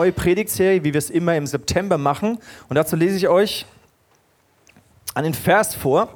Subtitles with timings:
[0.00, 2.38] neue Predigtserie, wie wir es immer im September machen.
[2.70, 3.66] Und dazu lese ich euch
[5.14, 6.08] einen Vers vor,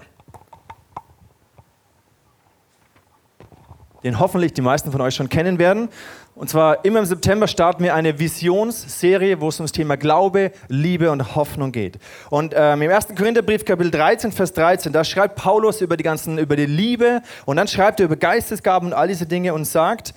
[4.02, 5.90] den hoffentlich die meisten von euch schon kennen werden.
[6.34, 10.50] Und zwar immer im September starten wir eine Visionsserie, wo es um das Thema Glaube,
[10.68, 11.98] Liebe und Hoffnung geht.
[12.30, 13.08] Und ähm, im 1.
[13.14, 17.58] Korintherbrief, Kapitel 13, Vers 13, da schreibt Paulus über die ganzen, über die Liebe und
[17.58, 20.14] dann schreibt er über Geistesgaben und all diese Dinge und sagt,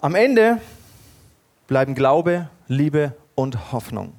[0.00, 0.60] am Ende
[1.66, 4.12] bleiben Glaube, Liebe und Hoffnung.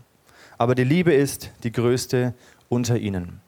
[0.58, 2.34] Aber die Liebe ist die größte
[2.70, 3.42] unter ihnen.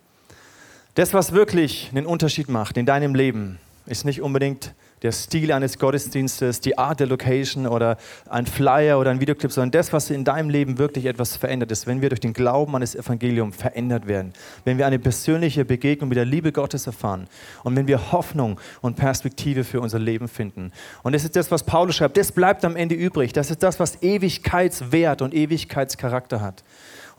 [0.95, 5.79] Das, was wirklich einen Unterschied macht in deinem Leben, ist nicht unbedingt der Stil eines
[5.79, 7.97] Gottesdienstes, die Art der Location oder
[8.29, 11.87] ein Flyer oder ein Videoclip, sondern das, was in deinem Leben wirklich etwas verändert ist,
[11.87, 14.33] wenn wir durch den Glauben an das Evangelium verändert werden,
[14.65, 17.27] wenn wir eine persönliche Begegnung mit der Liebe Gottes erfahren
[17.63, 20.71] und wenn wir Hoffnung und Perspektive für unser Leben finden.
[21.03, 23.33] Und das ist das, was Paulus schreibt, das bleibt am Ende übrig.
[23.33, 26.63] Das ist das, was Ewigkeitswert und Ewigkeitscharakter hat.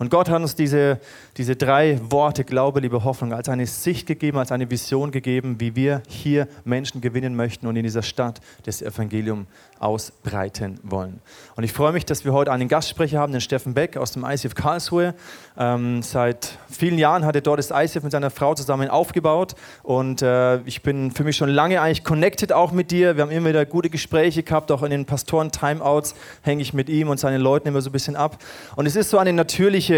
[0.01, 0.99] Und Gott hat uns diese,
[1.37, 5.77] diese drei Worte, Glaube, Liebe, Hoffnung, als eine Sicht gegeben, als eine Vision gegeben, wie
[5.77, 9.47] wir hier Menschen gewinnen möchten und in dieser Stadt das Evangelium
[9.79, 11.21] ausbreiten wollen.
[11.55, 14.25] Und ich freue mich, dass wir heute einen Gastsprecher haben, den Steffen Beck aus dem
[14.25, 15.15] ICF Karlsruhe.
[15.59, 20.23] Ähm, seit vielen Jahren hat er dort das ICF mit seiner Frau zusammen aufgebaut und
[20.23, 23.17] äh, ich bin für mich schon lange eigentlich connected auch mit dir.
[23.17, 27.11] Wir haben immer wieder gute Gespräche gehabt, auch in den Pastoren-Timeouts hänge ich mit ihm
[27.11, 28.39] und seinen Leuten immer so ein bisschen ab.
[28.77, 29.90] Und es ist so eine natürliche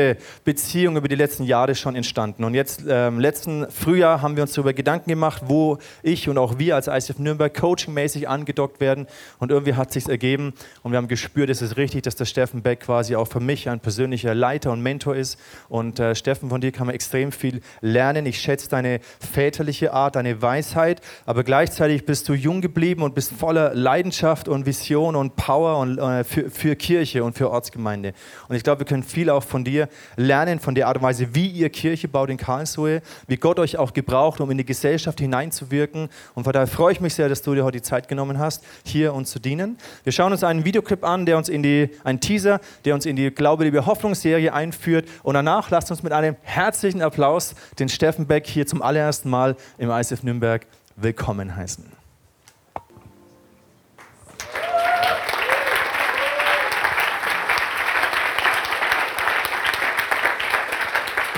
[0.44, 2.44] Beziehung über die letzten Jahre schon entstanden.
[2.44, 6.58] Und jetzt, ähm, letzten Frühjahr haben wir uns darüber Gedanken gemacht, wo ich und auch
[6.58, 9.06] wir als ICF Nürnberg coachingmäßig angedockt werden
[9.38, 12.24] und irgendwie irgendwie hat sich ergeben und wir haben gespürt, es ist richtig, dass der
[12.24, 15.38] Steffen Beck quasi auch für mich ein persönlicher Leiter und Mentor ist.
[15.68, 18.26] Und äh, Steffen, von dir kann man extrem viel lernen.
[18.26, 23.32] Ich schätze deine väterliche Art, deine Weisheit, aber gleichzeitig bist du jung geblieben und bist
[23.32, 28.12] voller Leidenschaft und Vision und Power und, äh, für, für Kirche und für Ortsgemeinde.
[28.48, 29.81] Und ich glaube, wir können viel auch von dir
[30.16, 33.76] lernen, von der Art und Weise, wie ihr Kirche baut in Karlsruhe, wie Gott euch
[33.78, 36.08] auch gebraucht, um in die Gesellschaft hineinzuwirken.
[36.34, 38.64] Und von daher freue ich mich sehr, dass du dir heute die Zeit genommen hast,
[38.84, 39.78] hier uns zu dienen.
[40.04, 43.16] Wir schauen uns einen Videoclip an, der uns in die, ein Teaser, der uns in
[43.16, 45.08] die Glaube, Liebe, Hoffnungsserie einführt.
[45.22, 49.56] Und danach lasst uns mit einem herzlichen Applaus den Steffen Beck hier zum allerersten Mal
[49.78, 50.66] im ISF Nürnberg
[50.96, 52.01] willkommen heißen.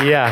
[0.03, 0.29] Ja,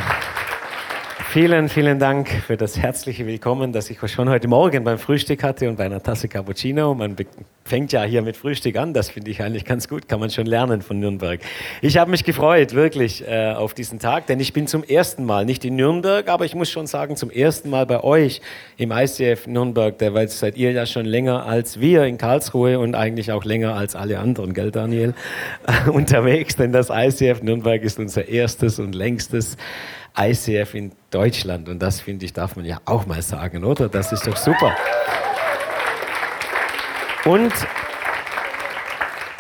[1.32, 5.66] Vielen, vielen Dank für das herzliche Willkommen, das ich schon heute Morgen beim Frühstück hatte
[5.70, 6.92] und bei einer Tasse Cappuccino.
[6.94, 7.16] Man
[7.64, 10.44] fängt ja hier mit Frühstück an, das finde ich eigentlich ganz gut, kann man schon
[10.44, 11.40] lernen von Nürnberg.
[11.80, 15.46] Ich habe mich gefreut, wirklich, äh, auf diesen Tag, denn ich bin zum ersten Mal,
[15.46, 18.42] nicht in Nürnberg, aber ich muss schon sagen, zum ersten Mal bei euch
[18.76, 23.32] im ICF Nürnberg, weil seid ihr ja schon länger als wir in Karlsruhe und eigentlich
[23.32, 25.14] auch länger als alle anderen, gell Daniel,
[25.90, 29.56] unterwegs, denn das ICF Nürnberg ist unser erstes und längstes
[30.18, 31.68] ICF in Deutschland.
[31.68, 33.88] Und das, finde ich, darf man ja auch mal sagen, oder?
[33.88, 34.74] Das ist doch super.
[37.24, 37.52] Und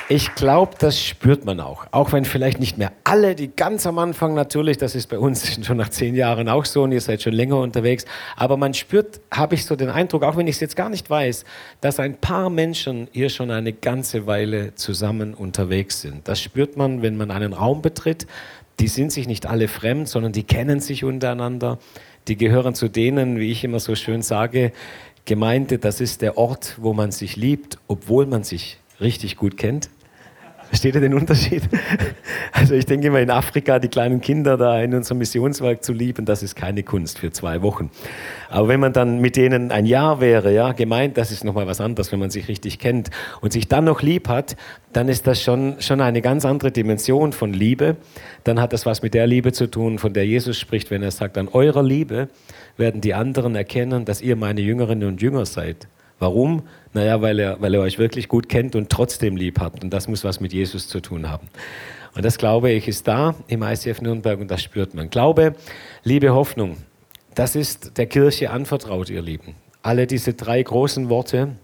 [0.08, 1.86] ich glaube, das spürt man auch.
[1.90, 5.64] Auch wenn vielleicht nicht mehr alle, die ganz am Anfang natürlich, das ist bei uns
[5.66, 8.04] schon nach zehn Jahren auch so und ihr seid schon länger unterwegs,
[8.36, 11.08] aber man spürt, habe ich so den Eindruck, auch wenn ich es jetzt gar nicht
[11.08, 11.46] weiß,
[11.80, 16.28] dass ein paar Menschen hier schon eine ganze Weile zusammen unterwegs sind.
[16.28, 18.26] Das spürt man, wenn man einen Raum betritt,
[18.80, 21.78] die sind sich nicht alle fremd, sondern die kennen sich untereinander.
[22.28, 24.72] Die gehören zu denen, wie ich immer so schön sage,
[25.24, 29.88] Gemeinde, das ist der Ort, wo man sich liebt, obwohl man sich richtig gut kennt.
[30.72, 31.64] Versteht ihr den Unterschied?
[32.54, 36.24] Also ich denke immer in Afrika, die kleinen Kinder da in unserem Missionswerk zu lieben,
[36.26, 37.90] das ist keine Kunst für zwei Wochen.
[38.48, 41.80] Aber wenn man dann mit denen ein Jahr wäre, ja, gemeint, das ist nochmal was
[41.80, 44.56] anderes, wenn man sich richtig kennt und sich dann noch lieb hat,
[44.92, 47.96] dann ist das schon, schon eine ganz andere Dimension von Liebe.
[48.44, 51.10] Dann hat das was mit der Liebe zu tun, von der Jesus spricht, wenn er
[51.10, 52.28] sagt, an eurer Liebe
[52.76, 55.88] werden die anderen erkennen, dass ihr meine Jüngerinnen und Jünger seid.
[56.22, 56.62] Warum?
[56.92, 59.82] Naja, weil er, weil er euch wirklich gut kennt und trotzdem lieb habt.
[59.82, 61.48] Und das muss was mit Jesus zu tun haben.
[62.14, 65.10] Und das glaube ich ist da im ICF Nürnberg und das spürt man.
[65.10, 65.56] Glaube,
[66.04, 66.76] Liebe, Hoffnung,
[67.34, 69.56] das ist der Kirche anvertraut, ihr Lieben.
[69.82, 71.56] Alle diese drei großen Worte,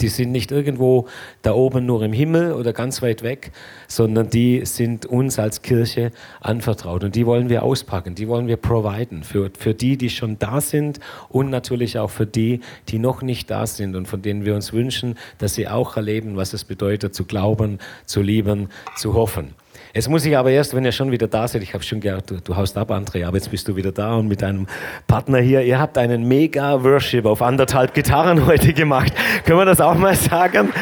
[0.00, 1.06] die sind nicht irgendwo
[1.42, 3.52] da oben nur im Himmel oder ganz weit weg,
[3.88, 6.10] sondern die sind uns als Kirche
[6.40, 7.04] anvertraut.
[7.04, 10.60] Und die wollen wir auspacken, die wollen wir providen für, für die, die schon da
[10.60, 14.54] sind und natürlich auch für die, die noch nicht da sind und von denen wir
[14.54, 19.54] uns wünschen, dass sie auch erleben, was es bedeutet, zu glauben, zu lieben, zu hoffen.
[19.94, 22.28] Jetzt muss ich aber erst, wenn ihr schon wieder da seid, ich habe schon gehört,
[22.28, 24.66] du, du haust ab, André, aber jetzt bist du wieder da und mit deinem
[25.06, 29.12] Partner hier, ihr habt einen mega Worship auf anderthalb Gitarren heute gemacht.
[29.44, 30.72] Können wir das auch mal sagen?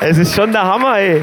[0.00, 1.22] Es ist schon der Hammer, ey.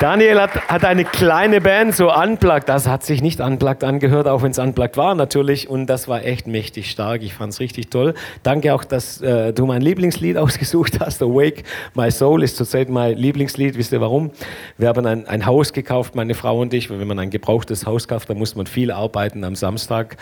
[0.00, 2.68] Daniel hat, hat eine kleine Band, so unplugged.
[2.68, 5.68] Das hat sich nicht unplugged angehört, auch wenn es unplugged war natürlich.
[5.68, 7.22] Und das war echt mächtig stark.
[7.22, 8.14] Ich fand es richtig toll.
[8.42, 11.22] Danke auch, dass äh, du mein Lieblingslied ausgesucht hast.
[11.22, 11.62] Awake
[11.94, 13.76] My Soul ist zurzeit mein Lieblingslied.
[13.76, 14.30] Wisst ihr warum?
[14.78, 16.90] Wir haben ein, ein Haus gekauft, meine Frau und ich.
[16.90, 20.16] Wenn man ein gebrauchtes Haus kauft, dann muss man viel arbeiten am Samstag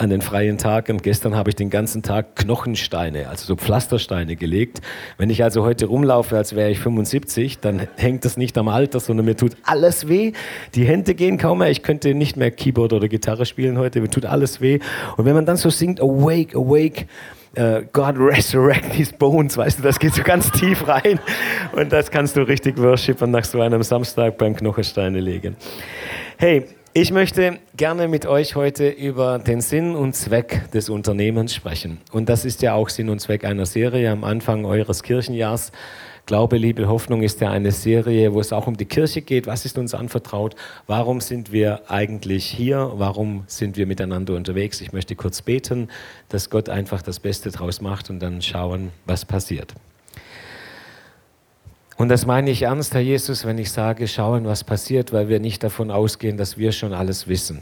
[0.00, 0.98] an den freien Tagen.
[0.98, 4.80] Gestern habe ich den ganzen Tag Knochensteine, also so Pflastersteine gelegt.
[5.18, 8.98] Wenn ich also heute rumlaufe, als wäre ich 75, dann hängt das nicht am Alter,
[8.98, 10.32] sondern mir tut alles weh.
[10.74, 11.70] Die Hände gehen kaum mehr.
[11.70, 14.00] Ich könnte nicht mehr Keyboard oder Gitarre spielen heute.
[14.00, 14.78] Mir tut alles weh.
[15.18, 17.06] Und wenn man dann so singt, Awake, Awake,
[17.58, 21.18] Uh, God resurrect these bones, weißt du, das geht so ganz tief rein
[21.72, 25.56] und das kannst du richtig worshipen nach so einem Samstag beim Knochensteine legen.
[26.38, 31.98] Hey, ich möchte gerne mit euch heute über den Sinn und Zweck des Unternehmens sprechen.
[32.10, 35.70] Und das ist ja auch Sinn und Zweck einer Serie am Anfang eures Kirchenjahrs.
[36.26, 39.46] Glaube, Liebe, Hoffnung ist ja eine Serie, wo es auch um die Kirche geht.
[39.46, 40.56] Was ist uns anvertraut?
[40.88, 42.90] Warum sind wir eigentlich hier?
[42.94, 44.80] Warum sind wir miteinander unterwegs?
[44.80, 45.88] Ich möchte kurz beten,
[46.28, 49.74] dass Gott einfach das Beste draus macht und dann schauen, was passiert.
[52.00, 55.38] Und das meine ich ernst, Herr Jesus, wenn ich sage, schauen, was passiert, weil wir
[55.38, 57.60] nicht davon ausgehen, dass wir schon alles wissen,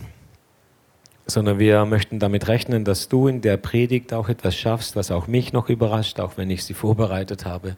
[1.27, 5.27] sondern wir möchten damit rechnen, dass du in der Predigt auch etwas schaffst, was auch
[5.27, 7.77] mich noch überrascht, auch wenn ich sie vorbereitet habe.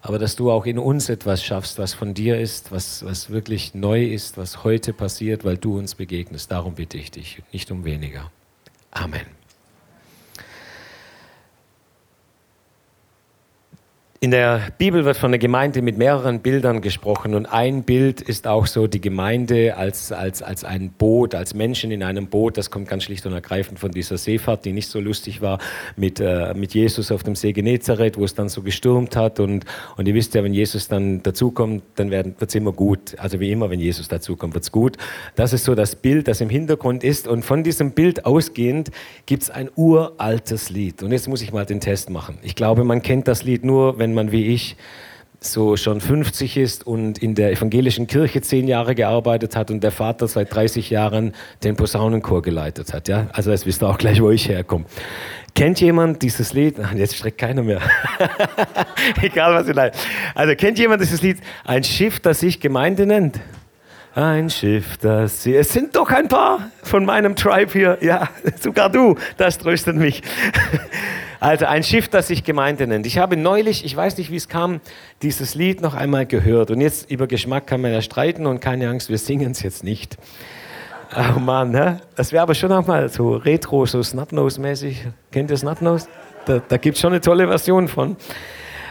[0.00, 3.74] Aber dass du auch in uns etwas schaffst, was von dir ist, was, was wirklich
[3.74, 6.50] neu ist, was heute passiert, weil du uns begegnest.
[6.50, 8.30] Darum bitte ich dich, nicht um weniger.
[8.90, 9.37] Amen.
[14.20, 18.48] In der Bibel wird von der Gemeinde mit mehreren Bildern gesprochen und ein Bild ist
[18.48, 22.58] auch so die Gemeinde als, als, als ein Boot, als Menschen in einem Boot.
[22.58, 25.60] Das kommt ganz schlicht und ergreifend von dieser Seefahrt, die nicht so lustig war
[25.94, 29.38] mit, äh, mit Jesus auf dem See Genezareth, wo es dann so gestürmt hat.
[29.38, 29.64] Und,
[29.96, 33.16] und ihr wisst ja, wenn Jesus dann dazukommt, dann wird es immer gut.
[33.18, 34.96] Also wie immer, wenn Jesus dazukommt, wird es gut.
[35.36, 37.28] Das ist so das Bild, das im Hintergrund ist.
[37.28, 38.90] Und von diesem Bild ausgehend
[39.26, 41.04] gibt es ein uraltes Lied.
[41.04, 42.38] Und jetzt muss ich mal den Test machen.
[42.42, 44.76] Ich glaube, man kennt das Lied nur, wenn wenn man wie ich
[45.40, 49.92] so schon 50 ist und in der evangelischen Kirche zehn Jahre gearbeitet hat und der
[49.92, 51.32] Vater seit 30 Jahren
[51.62, 53.08] den Posaunenchor geleitet hat.
[53.08, 53.28] Ja?
[53.32, 54.86] Also jetzt wisst ihr auch gleich, wo ich herkomme.
[55.54, 56.76] Kennt jemand dieses Lied?
[56.82, 57.80] Ach, jetzt streckt keiner mehr.
[59.22, 59.96] Egal, was ihr leid.
[60.34, 61.38] Also kennt jemand dieses Lied?
[61.64, 63.40] Ein Schiff, das sich Gemeinde nennt?
[64.14, 65.54] Ein Schiff, das sie.
[65.54, 67.98] Es sind doch ein paar von meinem Tribe hier.
[68.00, 68.28] Ja,
[68.60, 69.16] sogar du.
[69.36, 70.22] Das tröstet mich.
[71.40, 73.06] Also ein Schiff, das sich Gemeinde nennt.
[73.06, 74.80] Ich habe neulich, ich weiß nicht, wie es kam,
[75.22, 76.70] dieses Lied noch einmal gehört.
[76.70, 79.84] Und jetzt über Geschmack kann man ja streiten und keine Angst, wir singen es jetzt
[79.84, 80.16] nicht.
[81.16, 82.00] Oh Mann, ne?
[82.16, 85.06] das wäre aber schon auch mal so retro, so Snapnose-mäßig.
[85.30, 86.08] Kennt ihr Snapnose?
[86.44, 88.16] Da, da gibt es schon eine tolle Version von.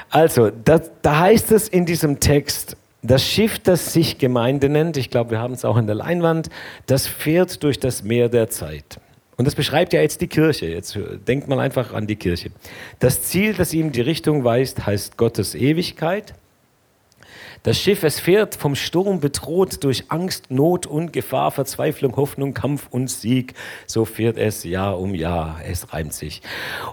[0.10, 5.10] Also, da, da heißt es in diesem Text, das Schiff, das sich Gemeinde nennt, ich
[5.10, 6.50] glaube, wir haben es auch in der Leinwand,
[6.88, 9.00] das fährt durch das Meer der Zeit.
[9.38, 10.66] Und das beschreibt ja jetzt die Kirche.
[10.66, 10.98] Jetzt
[11.28, 12.50] denkt man einfach an die Kirche.
[13.00, 16.34] Das Ziel, das ihm die Richtung weist, heißt Gottes Ewigkeit.
[17.64, 22.88] Das Schiff, es fährt vom Sturm bedroht durch Angst, Not und Gefahr, Verzweiflung, Hoffnung, Kampf
[22.90, 23.54] und Sieg.
[23.86, 25.60] So fährt es Jahr um Jahr.
[25.68, 26.42] Es reimt sich.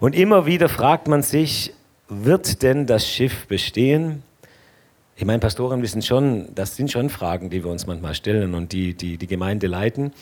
[0.00, 1.72] Und immer wieder fragt man sich,
[2.08, 4.22] wird denn das Schiff bestehen?
[5.16, 8.72] Ich meine, Pastoren wissen schon, das sind schon Fragen, die wir uns manchmal stellen und
[8.72, 10.12] die die, die Gemeinde leiten.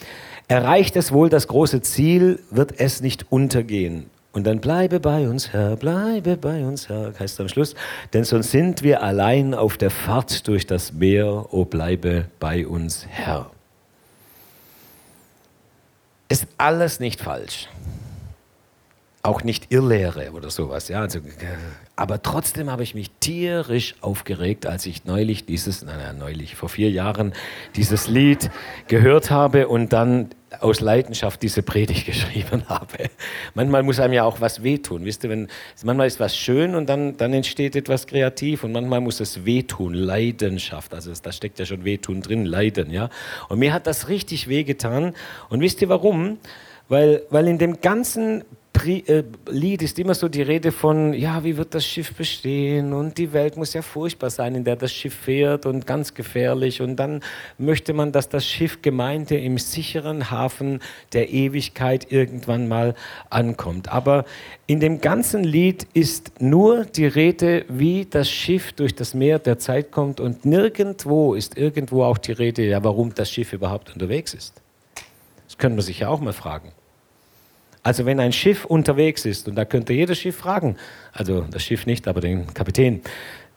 [0.48, 4.10] Erreicht es wohl das große Ziel, wird es nicht untergehen.
[4.32, 7.74] Und dann bleibe bei uns, Herr, bleibe bei uns, Herr, heißt am Schluss.
[8.12, 13.06] Denn sonst sind wir allein auf der Fahrt durch das Meer, o bleibe bei uns,
[13.08, 13.50] Herr.
[16.28, 17.68] Ist alles nicht falsch
[19.24, 20.88] auch nicht Irrlehre oder sowas.
[20.88, 21.20] Ja, also,
[21.94, 26.90] aber trotzdem habe ich mich tierisch aufgeregt, als ich neulich dieses, naja, neulich, vor vier
[26.90, 27.32] Jahren,
[27.76, 28.50] dieses Lied
[28.88, 33.10] gehört habe und dann aus Leidenschaft diese Predigt geschrieben habe.
[33.54, 35.04] Manchmal muss einem ja auch was wehtun.
[35.04, 35.46] Wisst ihr, wenn,
[35.84, 39.94] manchmal ist was schön und dann, dann entsteht etwas kreativ und manchmal muss es wehtun,
[39.94, 40.94] Leidenschaft.
[40.94, 42.90] Also da steckt ja schon Wehtun drin, Leiden.
[42.90, 43.08] Ja?
[43.48, 45.14] Und mir hat das richtig wehgetan.
[45.48, 46.38] Und wisst ihr warum?
[46.88, 48.44] Weil, weil in dem ganzen äh,
[48.84, 53.32] Lied ist immer so die Rede von, ja, wie wird das Schiff bestehen und die
[53.32, 57.20] Welt muss ja furchtbar sein, in der das Schiff fährt und ganz gefährlich und dann
[57.58, 60.80] möchte man, dass das Schiff Gemeinde im sicheren Hafen
[61.12, 62.94] der Ewigkeit irgendwann mal
[63.30, 63.88] ankommt.
[63.90, 64.24] Aber
[64.66, 69.58] in dem ganzen Lied ist nur die Rede, wie das Schiff durch das Meer der
[69.58, 74.34] Zeit kommt und nirgendwo ist irgendwo auch die Rede, ja, warum das Schiff überhaupt unterwegs
[74.34, 74.60] ist.
[75.46, 76.72] Das können wir sich ja auch mal fragen.
[77.82, 80.76] Also wenn ein Schiff unterwegs ist, und da könnte jedes Schiff fragen,
[81.12, 83.02] also das Schiff nicht, aber den Kapitän,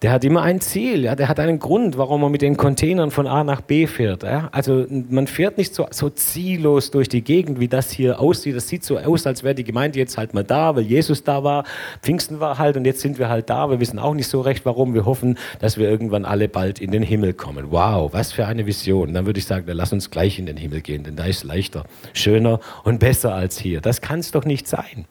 [0.05, 3.09] der hat immer ein Ziel, ja, der hat einen Grund, warum er mit den Containern
[3.09, 4.21] von A nach B fährt.
[4.21, 4.50] Ja.
[4.51, 8.55] Also man fährt nicht so, so ziellos durch die Gegend, wie das hier aussieht.
[8.55, 11.43] Das sieht so aus, als wäre die Gemeinde jetzt halt mal da, weil Jesus da
[11.43, 11.63] war,
[12.03, 13.67] Pfingsten war halt und jetzt sind wir halt da.
[13.71, 14.93] Wir wissen auch nicht so recht, warum.
[14.93, 17.71] Wir hoffen, dass wir irgendwann alle bald in den Himmel kommen.
[17.71, 19.12] Wow, was für eine Vision.
[19.12, 21.43] Dann würde ich sagen, dann lass uns gleich in den Himmel gehen, denn da ist
[21.43, 21.83] leichter,
[22.13, 23.81] schöner und besser als hier.
[23.81, 25.05] Das kann es doch nicht sein.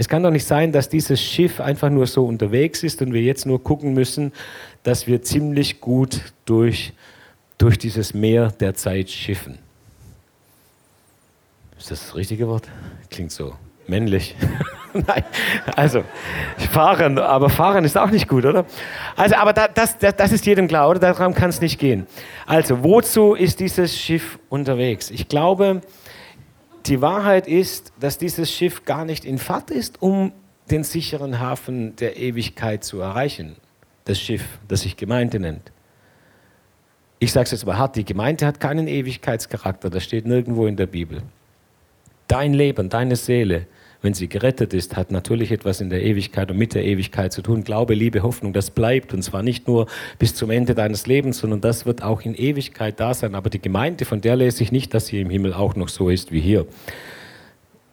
[0.00, 3.20] Es kann doch nicht sein, dass dieses Schiff einfach nur so unterwegs ist und wir
[3.20, 4.32] jetzt nur gucken müssen,
[4.84, 6.92] dass wir ziemlich gut durch,
[7.58, 9.58] durch dieses Meer der Zeit schiffen.
[11.76, 12.68] Ist das das richtige Wort?
[13.10, 13.54] Klingt so
[13.88, 14.36] männlich.
[14.92, 15.24] Nein,
[15.74, 16.04] also
[16.70, 18.66] fahren, aber fahren ist auch nicht gut, oder?
[19.16, 21.00] Also, aber da, das, das, das ist jedem klar, oder?
[21.00, 22.06] Daran kann es nicht gehen.
[22.46, 25.10] Also, wozu ist dieses Schiff unterwegs?
[25.10, 25.80] Ich glaube,
[26.88, 30.32] die Wahrheit ist, dass dieses Schiff gar nicht in Fahrt ist, um
[30.70, 33.56] den sicheren Hafen der Ewigkeit zu erreichen.
[34.04, 35.70] Das Schiff, das sich Gemeinde nennt.
[37.18, 40.76] Ich sage es jetzt mal hart, die Gemeinde hat keinen Ewigkeitscharakter, das steht nirgendwo in
[40.76, 41.22] der Bibel.
[42.26, 43.66] Dein Leben, deine Seele
[44.00, 47.42] wenn sie gerettet ist, hat natürlich etwas in der Ewigkeit und mit der Ewigkeit zu
[47.42, 47.64] tun.
[47.64, 49.12] Glaube, Liebe, Hoffnung, das bleibt.
[49.12, 49.86] Und zwar nicht nur
[50.18, 53.34] bis zum Ende deines Lebens, sondern das wird auch in Ewigkeit da sein.
[53.34, 56.10] Aber die Gemeinde, von der lese ich nicht, dass sie im Himmel auch noch so
[56.10, 56.66] ist wie hier.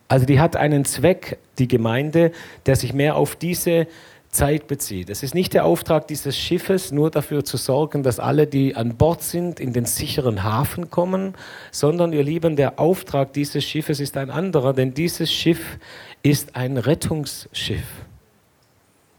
[0.08, 2.32] Also die hat einen Zweck, die Gemeinde,
[2.68, 3.88] der sich mehr auf diese
[4.36, 5.10] Zeit bezieht.
[5.10, 8.98] Es ist nicht der Auftrag dieses Schiffes, nur dafür zu sorgen, dass alle, die an
[8.98, 11.34] Bord sind, in den sicheren Hafen kommen,
[11.72, 15.80] sondern, ihr Lieben, der Auftrag dieses Schiffes ist ein anderer, denn dieses Schiff
[16.22, 17.86] ist ein Rettungsschiff.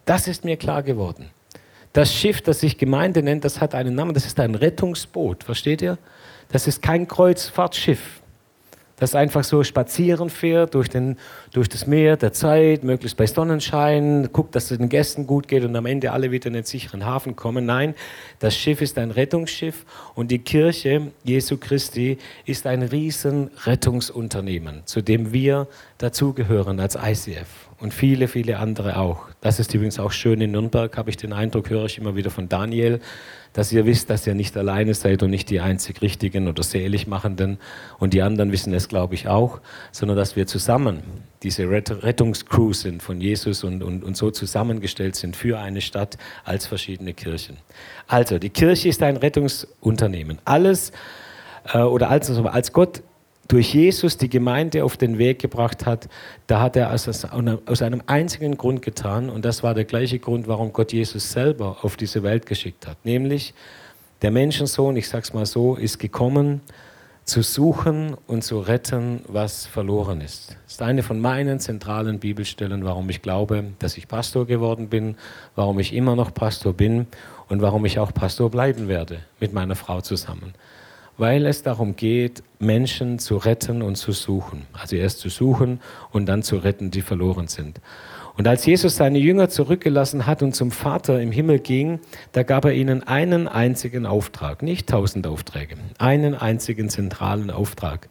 [0.04, 1.30] Das ist mir klar geworden.
[1.92, 5.80] Das Schiff, das sich Gemeinde nennt, das hat einen Namen, das ist ein Rettungsboot, versteht
[5.82, 5.98] ihr?
[6.50, 8.20] Das ist kein Kreuzfahrtschiff
[8.96, 11.18] das einfach so spazieren fährt durch, den,
[11.52, 15.64] durch das Meer der Zeit, möglichst bei Sonnenschein, guckt, dass es den Gästen gut geht
[15.64, 17.66] und am Ende alle wieder in den sicheren Hafen kommen.
[17.66, 17.94] Nein,
[18.38, 19.84] das Schiff ist ein Rettungsschiff
[20.14, 27.66] und die Kirche Jesu Christi ist ein riesen Rettungsunternehmen, zu dem wir dazugehören als ICF
[27.78, 29.28] und viele, viele andere auch.
[29.40, 32.30] Das ist übrigens auch schön in Nürnberg, habe ich den Eindruck, höre ich immer wieder
[32.30, 33.00] von Daniel,
[33.56, 37.06] dass ihr wisst, dass ihr nicht alleine seid und nicht die einzig Richtigen oder Selig
[37.06, 37.56] machenden
[37.98, 41.02] und die anderen wissen es, glaube ich, auch, sondern dass wir zusammen
[41.42, 46.66] diese Rettungscrew sind von Jesus und, und, und so zusammengestellt sind für eine Stadt als
[46.66, 47.56] verschiedene Kirchen.
[48.06, 50.38] Also, die Kirche ist ein Rettungsunternehmen.
[50.44, 50.92] Alles
[51.72, 53.02] äh, oder als, also als Gott
[53.48, 56.08] durch Jesus die Gemeinde auf den Weg gebracht hat,
[56.46, 60.48] da hat er aus, aus einem einzigen Grund getan und das war der gleiche Grund,
[60.48, 63.04] warum Gott Jesus selber auf diese Welt geschickt hat.
[63.04, 63.54] Nämlich
[64.22, 66.60] der Menschensohn, ich sag's mal so, ist gekommen,
[67.24, 70.56] zu suchen und zu retten, was verloren ist.
[70.64, 75.16] Das ist eine von meinen zentralen Bibelstellen, warum ich glaube, dass ich Pastor geworden bin,
[75.56, 77.08] warum ich immer noch Pastor bin
[77.48, 80.54] und warum ich auch Pastor bleiben werde mit meiner Frau zusammen
[81.18, 84.66] weil es darum geht, Menschen zu retten und zu suchen.
[84.72, 85.80] Also erst zu suchen
[86.10, 87.80] und dann zu retten, die verloren sind.
[88.36, 92.00] Und als Jesus seine Jünger zurückgelassen hat und zum Vater im Himmel ging,
[92.32, 98.08] da gab er ihnen einen einzigen Auftrag, nicht tausend Aufträge, einen einzigen zentralen Auftrag.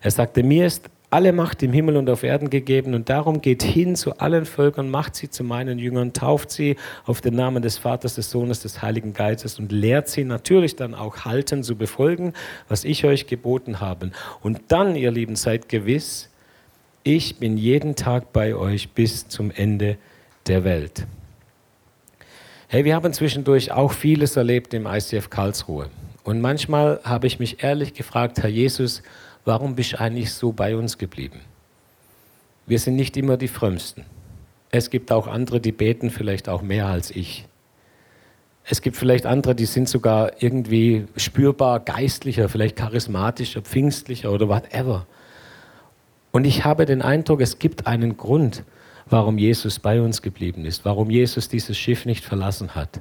[0.00, 3.62] Er sagte, mir ist alle Macht im Himmel und auf Erden gegeben und darum geht
[3.62, 7.78] hin zu allen Völkern, macht sie zu meinen Jüngern, tauft sie auf den Namen des
[7.78, 12.32] Vaters, des Sohnes, des Heiligen Geistes und lehrt sie natürlich dann auch halten zu befolgen,
[12.68, 14.10] was ich euch geboten habe.
[14.40, 16.28] Und dann, ihr Lieben, seid gewiss,
[17.04, 19.96] ich bin jeden Tag bei euch bis zum Ende
[20.48, 21.06] der Welt.
[22.68, 25.88] Hey, wir haben zwischendurch auch vieles erlebt im ICF Karlsruhe.
[26.24, 29.04] Und manchmal habe ich mich ehrlich gefragt, Herr Jesus,
[29.46, 31.40] warum bist du eigentlich so bei uns geblieben?
[32.66, 34.04] Wir sind nicht immer die Frömmsten.
[34.70, 37.46] Es gibt auch andere, die beten vielleicht auch mehr als ich.
[38.64, 45.06] Es gibt vielleicht andere, die sind sogar irgendwie spürbar geistlicher, vielleicht charismatischer, pfingstlicher oder whatever.
[46.32, 48.64] Und ich habe den Eindruck, es gibt einen Grund,
[49.08, 53.00] warum Jesus bei uns geblieben ist, warum Jesus dieses Schiff nicht verlassen hat.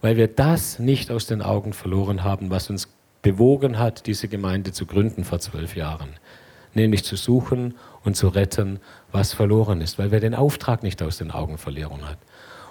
[0.00, 2.93] Weil wir das nicht aus den Augen verloren haben, was uns
[3.24, 6.10] bewogen hat, diese Gemeinde zu gründen vor zwölf Jahren.
[6.74, 8.78] Nämlich zu suchen und zu retten,
[9.10, 12.18] was verloren ist, weil wer den Auftrag nicht aus den Augen verloren hat.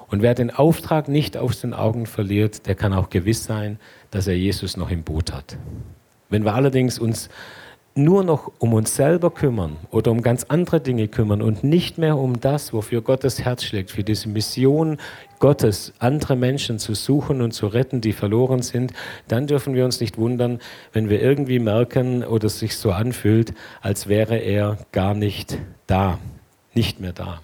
[0.08, 3.80] Und wer den Auftrag nicht aus den Augen verliert, der kann auch gewiss sein,
[4.12, 5.58] dass er Jesus noch im Boot hat.
[6.30, 7.30] Wenn wir allerdings uns
[7.96, 12.18] nur noch um uns selber kümmern oder um ganz andere Dinge kümmern und nicht mehr
[12.18, 14.98] um das, wofür Gottes Herz schlägt, für diese Mission
[15.38, 18.94] Gottes, andere Menschen zu suchen und zu retten, die verloren sind,
[19.28, 20.60] dann dürfen wir uns nicht wundern,
[20.92, 26.18] wenn wir irgendwie merken oder es sich so anfühlt, als wäre er gar nicht da,
[26.74, 27.42] nicht mehr da.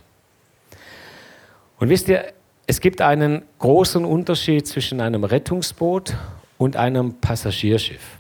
[1.78, 2.26] Und wisst ihr,
[2.66, 6.16] es gibt einen großen Unterschied zwischen einem Rettungsboot
[6.58, 8.19] und einem Passagierschiff.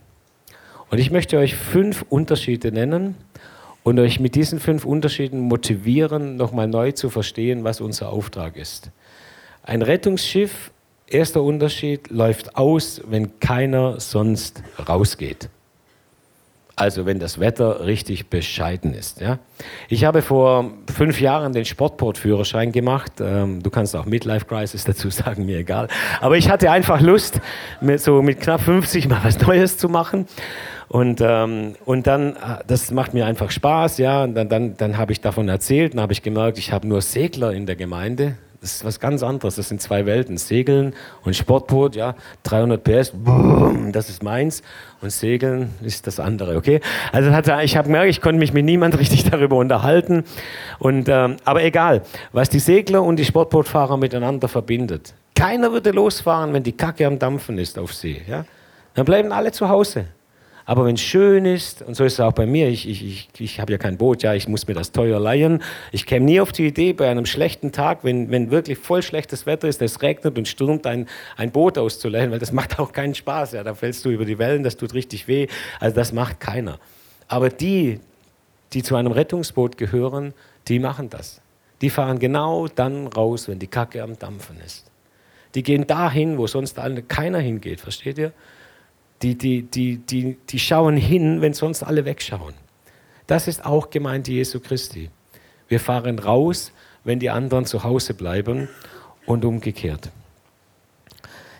[0.90, 3.16] Und ich möchte euch fünf Unterschiede nennen
[3.84, 8.92] und euch mit diesen fünf Unterschieden motivieren, nochmal neu zu verstehen, was unser Auftrag ist.
[9.64, 10.72] Ein Rettungsschiff,
[11.08, 15.50] erster Unterschied, läuft aus, wenn keiner sonst rausgeht.
[16.80, 19.20] Also wenn das Wetter richtig bescheiden ist.
[19.20, 19.40] Ja?
[19.90, 23.12] Ich habe vor fünf Jahren den Sportbootführerschein gemacht.
[23.20, 25.90] Ähm, du kannst auch Midlife Crisis dazu sagen, mir egal.
[26.22, 27.42] Aber ich hatte einfach Lust,
[27.82, 30.26] mit, so mit knapp 50 mal was Neues zu machen.
[30.90, 34.24] Und, ähm, und dann, äh, das macht mir einfach Spaß, ja.
[34.24, 37.02] Und dann, dann, dann habe ich davon erzählt und habe ich gemerkt, ich habe nur
[37.02, 38.36] Segler in der Gemeinde.
[38.60, 39.56] Das ist was ganz anderes.
[39.56, 40.38] Das sind zwei Welten.
[40.38, 40.94] Segeln
[41.24, 44.64] und Sportboot, ja, 300 PS, boom, das ist meins.
[45.00, 46.82] Und Segeln ist das andere, okay?
[47.14, 50.24] Also hat, ich habe gemerkt, ich konnte mich mit niemand richtig darüber unterhalten.
[50.80, 52.02] Und, ähm, aber egal,
[52.34, 55.14] was die Segler und die Sportbootfahrer miteinander verbindet.
[55.36, 58.22] Keiner würde losfahren, wenn die Kacke am Dampfen ist auf See.
[58.28, 58.44] Ja?
[58.96, 60.08] Dann bleiben alle zu Hause.
[60.70, 63.30] Aber wenn es schön ist, und so ist es auch bei mir, ich, ich, ich,
[63.40, 65.64] ich habe ja kein Boot, ja, ich muss mir das teuer leihen.
[65.92, 69.48] Ich käme nie auf die Idee, bei einem schlechten Tag, wenn, wenn wirklich voll schlechtes
[69.48, 71.08] Wetter ist, es regnet und stürmt, ein,
[71.38, 73.54] ein Boot auszuleihen, weil das macht auch keinen Spaß.
[73.54, 75.48] Ja, da fällst du über die Wellen, das tut richtig weh.
[75.80, 76.78] Also das macht keiner.
[77.28, 78.00] Aber die,
[78.74, 80.36] die zu einem Rettungsboot gehören,
[80.68, 81.42] die machen das.
[81.82, 84.92] Die fahren genau dann raus, wenn die Kacke am Dampfen ist.
[85.56, 88.34] Die gehen dahin, wo sonst keiner hingeht, versteht ihr?
[89.22, 92.54] Die, die, die, die, die schauen hin, wenn sonst alle wegschauen.
[93.28, 95.10] Das ist auch Gemeinde Jesu Christi.
[95.68, 96.72] Wir fahren raus,
[97.04, 98.70] wenn die anderen zu Hause bleiben
[99.26, 100.10] und umgekehrt.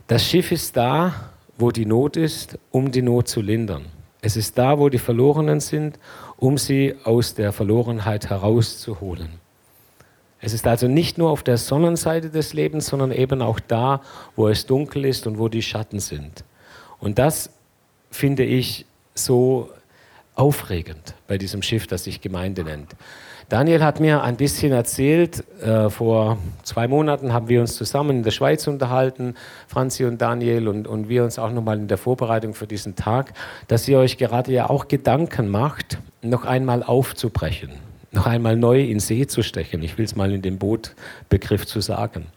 [0.08, 3.86] Das Schiff ist da, wo die Not ist, um die Not zu lindern.
[4.22, 6.00] Es ist da, wo die Verlorenen sind,
[6.38, 9.30] um sie aus der Verlorenheit herauszuholen.
[10.42, 14.02] Es ist also nicht nur auf der Sonnenseite des Lebens, sondern eben auch da,
[14.36, 16.44] wo es dunkel ist und wo die Schatten sind.
[17.00, 17.52] Und das
[18.12, 19.70] finde ich so
[20.36, 22.96] aufregend bei diesem Schiff, das sich Gemeinde nennt.
[23.50, 28.24] Daniel hat mir ein bisschen erzählt, äh, vor zwei Monaten haben wir uns zusammen in
[28.24, 29.34] der Schweiz unterhalten,
[29.68, 33.34] Franzi und Daniel und, und wir uns auch nochmal in der Vorbereitung für diesen Tag,
[33.68, 37.72] dass ihr euch gerade ja auch Gedanken macht, noch einmal aufzubrechen,
[38.12, 39.82] noch einmal neu in See zu stechen.
[39.82, 42.28] Ich will es mal in dem Bootbegriff zu sagen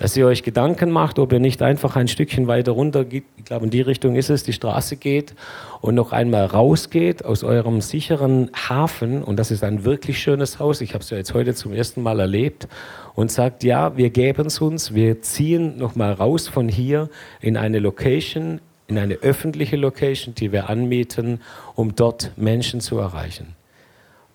[0.00, 3.44] dass ihr euch Gedanken macht, ob ihr nicht einfach ein Stückchen weiter runter geht, ich
[3.44, 5.34] glaube in die Richtung ist es, die Straße geht
[5.82, 10.80] und noch einmal rausgeht aus eurem sicheren Hafen, und das ist ein wirklich schönes Haus,
[10.80, 12.66] ich habe es ja jetzt heute zum ersten Mal erlebt,
[13.14, 17.10] und sagt, ja, wir geben es uns, wir ziehen noch mal raus von hier
[17.42, 21.42] in eine Location, in eine öffentliche Location, die wir anmieten,
[21.74, 23.54] um dort Menschen zu erreichen.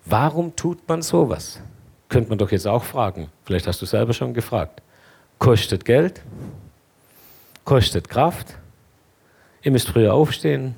[0.04, 1.60] Warum tut man sowas?
[2.08, 3.30] Könnte man doch jetzt auch fragen.
[3.44, 4.82] Vielleicht hast du selber schon gefragt
[5.38, 6.22] kostet Geld,
[7.64, 8.56] kostet Kraft.
[9.62, 10.74] Ihr müsst früher aufstehen,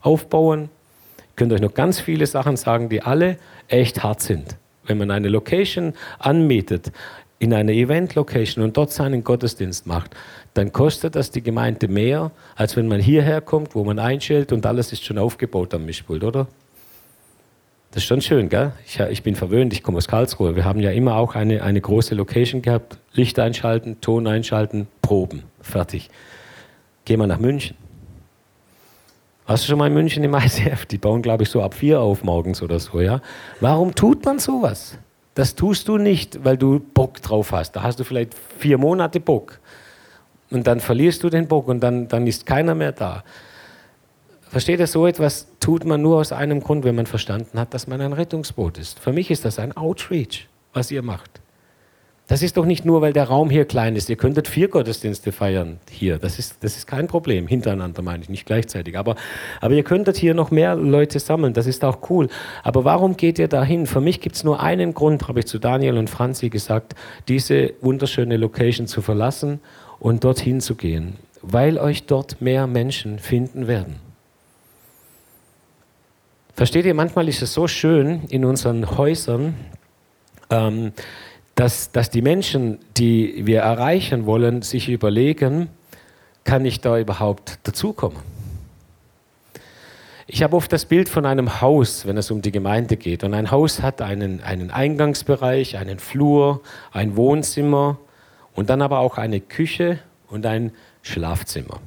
[0.00, 0.70] aufbauen.
[1.18, 4.56] Ihr könnt euch noch ganz viele Sachen sagen, die alle echt hart sind.
[4.84, 6.92] Wenn man eine Location anmietet,
[7.38, 10.16] in einer Event-Location und dort seinen Gottesdienst macht,
[10.54, 14.66] dann kostet das die Gemeinde mehr, als wenn man hierher kommt, wo man einschält und
[14.66, 16.48] alles ist schon aufgebaut am Mischpult, oder?
[17.90, 18.72] Das ist schon schön, gell?
[18.84, 20.54] Ich, ich, bin verwöhnt, ich komme aus Karlsruhe.
[20.54, 22.98] Wir haben ja immer auch eine, eine große Location gehabt.
[23.12, 25.44] Licht einschalten, Ton einschalten, Proben.
[25.62, 26.10] Fertig.
[27.06, 27.76] Gehen wir nach München.
[29.46, 30.84] Warst du schon mal in München im ICF?
[30.84, 33.22] Die bauen, glaube ich, so ab vier auf morgens oder so, ja?
[33.60, 34.98] Warum tut man sowas?
[35.34, 37.72] Das tust du nicht, weil du Bock drauf hast.
[37.72, 39.60] Da hast du vielleicht vier Monate Bock.
[40.50, 43.24] Und dann verlierst du den Bock und dann, dann ist keiner mehr da.
[44.50, 47.86] Versteht ihr, so etwas tut man nur aus einem Grund, wenn man verstanden hat, dass
[47.86, 48.98] man ein Rettungsboot ist.
[48.98, 51.40] Für mich ist das ein Outreach, was ihr macht.
[52.28, 54.10] Das ist doch nicht nur, weil der Raum hier klein ist.
[54.10, 56.18] Ihr könntet vier Gottesdienste feiern hier.
[56.18, 57.46] Das ist, das ist kein Problem.
[57.46, 58.98] Hintereinander meine ich, nicht gleichzeitig.
[58.98, 59.16] Aber,
[59.62, 61.54] aber ihr könntet hier noch mehr Leute sammeln.
[61.54, 62.28] Das ist auch cool.
[62.62, 63.86] Aber warum geht ihr dahin?
[63.86, 66.94] Für mich gibt es nur einen Grund, habe ich zu Daniel und Franzi gesagt,
[67.28, 69.60] diese wunderschöne Location zu verlassen
[69.98, 71.16] und dorthin zu gehen.
[71.40, 74.07] Weil euch dort mehr Menschen finden werden.
[76.58, 79.54] Versteht ihr, manchmal ist es so schön in unseren Häusern,
[80.50, 80.92] ähm,
[81.54, 85.68] dass, dass die Menschen, die wir erreichen wollen, sich überlegen,
[86.42, 88.18] kann ich da überhaupt dazukommen?
[90.26, 93.22] Ich habe oft das Bild von einem Haus, wenn es um die Gemeinde geht.
[93.22, 97.98] Und ein Haus hat einen, einen Eingangsbereich, einen Flur, ein Wohnzimmer
[98.52, 101.78] und dann aber auch eine Küche und ein Schlafzimmer.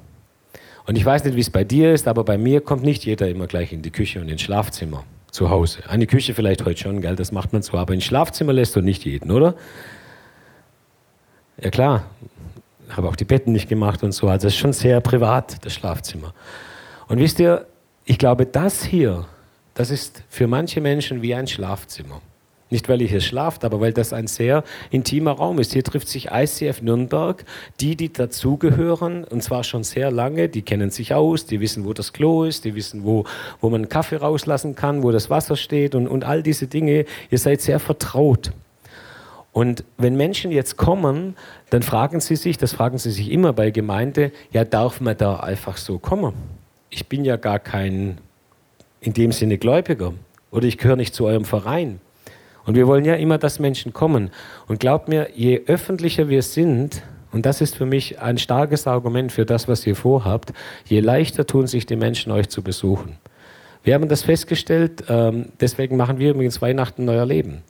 [0.86, 3.30] Und ich weiß nicht, wie es bei dir ist, aber bei mir kommt nicht jeder
[3.30, 5.84] immer gleich in die Küche und ins Schlafzimmer zu Hause.
[5.88, 8.82] Eine Küche vielleicht heute schon, gell, das macht man so, aber ins Schlafzimmer lässt du
[8.82, 9.56] nicht jeden, oder?
[11.62, 12.04] Ja klar,
[12.90, 14.28] habe auch die Betten nicht gemacht und so.
[14.28, 16.34] Also es ist schon sehr privat, das Schlafzimmer.
[17.08, 17.68] Und wisst ihr,
[18.06, 19.26] ich glaube, das hier,
[19.74, 22.22] das ist für manche Menschen wie ein Schlafzimmer.
[22.72, 25.74] Nicht, weil ihr hier schlaft, aber weil das ein sehr intimer Raum ist.
[25.74, 27.44] Hier trifft sich ICF Nürnberg,
[27.80, 31.94] die, die dazugehören, und zwar schon sehr lange, die kennen sich aus, die wissen, wo
[31.94, 33.26] das Klo ist, die wissen, wo,
[33.60, 37.06] wo man einen Kaffee rauslassen kann, wo das Wasser steht und, und all diese Dinge.
[37.30, 38.52] Ihr seid sehr vertraut.
[39.52, 41.36] Und wenn Menschen jetzt kommen,
[41.70, 45.42] dann fragen sie sich, das fragen sie sich immer bei Gemeinde, ja, darf man da
[45.42, 46.34] einfach so kommen?
[46.90, 48.20] Ich bin ja gar kein
[49.02, 50.14] in dem Sinne Gläubiger
[50.52, 52.00] oder ich gehöre nicht zu eurem Verein.
[52.72, 54.30] Und wir wollen ja immer, dass Menschen kommen.
[54.66, 57.04] Und glaubt mir, je öffentlicher wir sind,
[57.34, 60.54] und das ist für mich ein starkes Argument für das, was ihr vorhabt,
[60.86, 63.18] je leichter tun sich die Menschen, euch zu besuchen.
[63.84, 67.62] Wir haben das festgestellt, ähm, deswegen machen wir übrigens Weihnachten neuer Leben.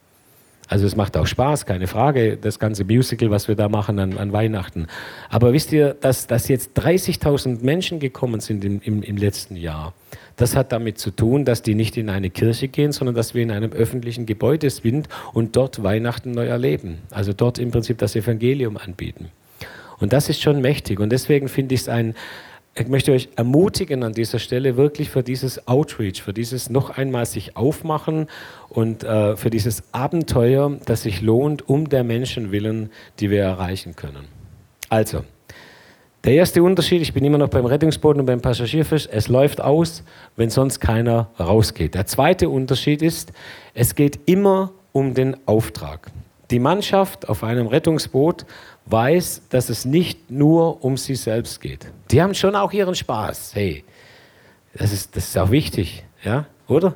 [0.72, 4.18] Also es macht auch Spaß, keine Frage, das ganze Musical, was wir da machen an,
[4.18, 4.88] an Weihnachten.
[5.30, 9.94] Aber wisst ihr, dass, dass jetzt 30.000 Menschen gekommen sind im, im, im letzten Jahr,
[10.38, 13.44] das hat damit zu tun, dass die nicht in eine Kirche gehen, sondern dass wir
[13.44, 17.00] in einem öffentlichen Gebäude sind und dort Weihnachten neu erleben.
[17.10, 19.28] Also dort im Prinzip das Evangelium anbieten.
[20.00, 21.02] Und das ist schon mächtig.
[21.02, 22.16] Und deswegen finde ich es ein,
[22.74, 27.26] ich möchte euch ermutigen an dieser Stelle wirklich für dieses Outreach, für dieses noch einmal
[27.26, 28.28] sich aufmachen
[28.70, 33.96] und äh, für dieses Abenteuer, das sich lohnt, um der Menschen willen, die wir erreichen
[33.96, 34.26] können.
[34.88, 35.24] Also,
[36.24, 40.04] der erste Unterschied, ich bin immer noch beim Rettungsboot und beim Passagierfisch, es läuft aus,
[40.38, 41.96] wenn sonst keiner rausgeht.
[41.96, 43.34] Der zweite Unterschied ist,
[43.74, 46.12] es geht immer um den Auftrag.
[46.52, 48.46] Die Mannschaft auf einem Rettungsboot
[48.92, 51.92] weiß, dass es nicht nur um sie selbst geht.
[52.12, 53.56] Die haben schon auch ihren Spaß.
[53.56, 53.84] Hey,
[54.74, 56.96] das ist, das ist auch wichtig, ja, oder?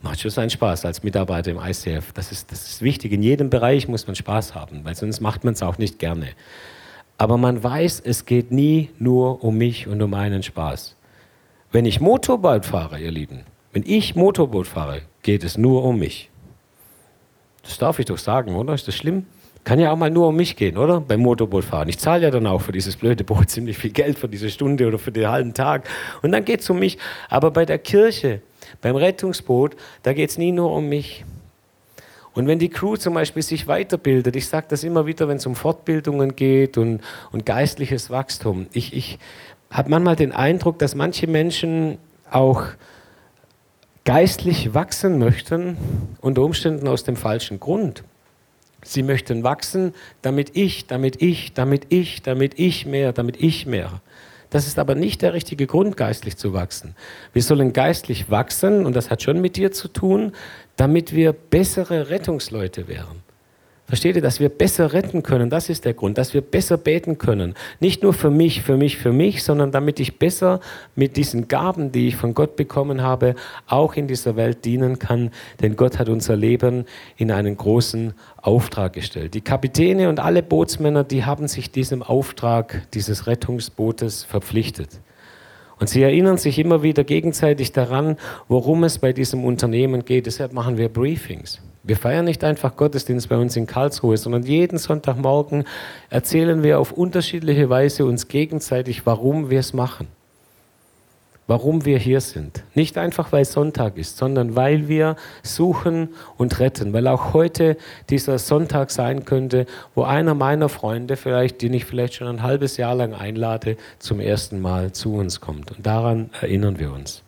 [0.00, 2.12] Macht schon seinen Spaß als Mitarbeiter im ICF.
[2.12, 3.12] Das ist, das ist wichtig.
[3.12, 6.28] In jedem Bereich muss man Spaß haben, weil sonst macht man es auch nicht gerne.
[7.16, 10.94] Aber man weiß, es geht nie nur um mich und um meinen Spaß.
[11.72, 13.40] Wenn ich Motorboot fahre, ihr Lieben,
[13.72, 16.30] wenn ich Motorboot fahre, geht es nur um mich.
[17.62, 18.72] Das darf ich doch sagen, oder?
[18.74, 19.26] Ist das schlimm?
[19.64, 21.00] Kann ja auch mal nur um mich gehen, oder?
[21.00, 21.88] Beim Motorbootfahren.
[21.88, 24.86] Ich zahle ja dann auch für dieses blöde Boot ziemlich viel Geld für diese Stunde
[24.86, 25.88] oder für den halben Tag.
[26.22, 26.98] Und dann geht es um mich.
[27.28, 28.40] Aber bei der Kirche,
[28.80, 31.24] beim Rettungsboot, da geht es nie nur um mich.
[32.34, 35.46] Und wenn die Crew zum Beispiel sich weiterbildet, ich sage das immer wieder, wenn es
[35.46, 37.00] um Fortbildungen geht und,
[37.32, 39.18] und geistliches Wachstum, ich, ich
[39.70, 41.98] habe manchmal den Eindruck, dass manche Menschen
[42.30, 42.64] auch
[44.04, 45.76] geistlich wachsen möchten,
[46.20, 48.04] unter Umständen aus dem falschen Grund.
[48.88, 54.00] Sie möchten wachsen, damit ich, damit ich, damit ich, damit ich mehr, damit ich mehr.
[54.48, 56.96] Das ist aber nicht der richtige Grund, geistlich zu wachsen.
[57.34, 60.32] Wir sollen geistlich wachsen, und das hat schon mit dir zu tun,
[60.76, 63.27] damit wir bessere Rettungsleute wären.
[63.88, 65.48] Versteht ihr, dass wir besser retten können?
[65.48, 67.54] Das ist der Grund, dass wir besser beten können.
[67.80, 70.60] Nicht nur für mich, für mich, für mich, sondern damit ich besser
[70.94, 73.34] mit diesen Gaben, die ich von Gott bekommen habe,
[73.66, 75.30] auch in dieser Welt dienen kann.
[75.62, 76.84] Denn Gott hat unser Leben
[77.16, 79.32] in einen großen Auftrag gestellt.
[79.32, 85.00] Die Kapitäne und alle Bootsmänner, die haben sich diesem Auftrag dieses Rettungsbootes verpflichtet.
[85.80, 90.26] Und sie erinnern sich immer wieder gegenseitig daran, worum es bei diesem Unternehmen geht.
[90.26, 91.62] Deshalb machen wir Briefings.
[91.88, 95.64] Wir feiern nicht einfach Gottesdienst bei uns in Karlsruhe, sondern jeden Sonntagmorgen
[96.10, 100.06] erzählen wir auf unterschiedliche Weise uns gegenseitig, warum wir es machen.
[101.46, 102.62] Warum wir hier sind.
[102.74, 106.92] Nicht einfach, weil Sonntag ist, sondern weil wir suchen und retten.
[106.92, 107.78] Weil auch heute
[108.10, 112.76] dieser Sonntag sein könnte, wo einer meiner Freunde, vielleicht, den ich vielleicht schon ein halbes
[112.76, 115.70] Jahr lang einlade, zum ersten Mal zu uns kommt.
[115.70, 117.22] Und daran erinnern wir uns.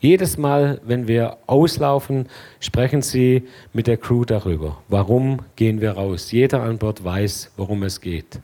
[0.00, 2.26] Jedes Mal, wenn wir auslaufen,
[2.58, 4.78] sprechen sie mit der Crew darüber.
[4.88, 6.32] Warum gehen wir raus?
[6.32, 8.40] Jeder an Bord weiß, worum es geht.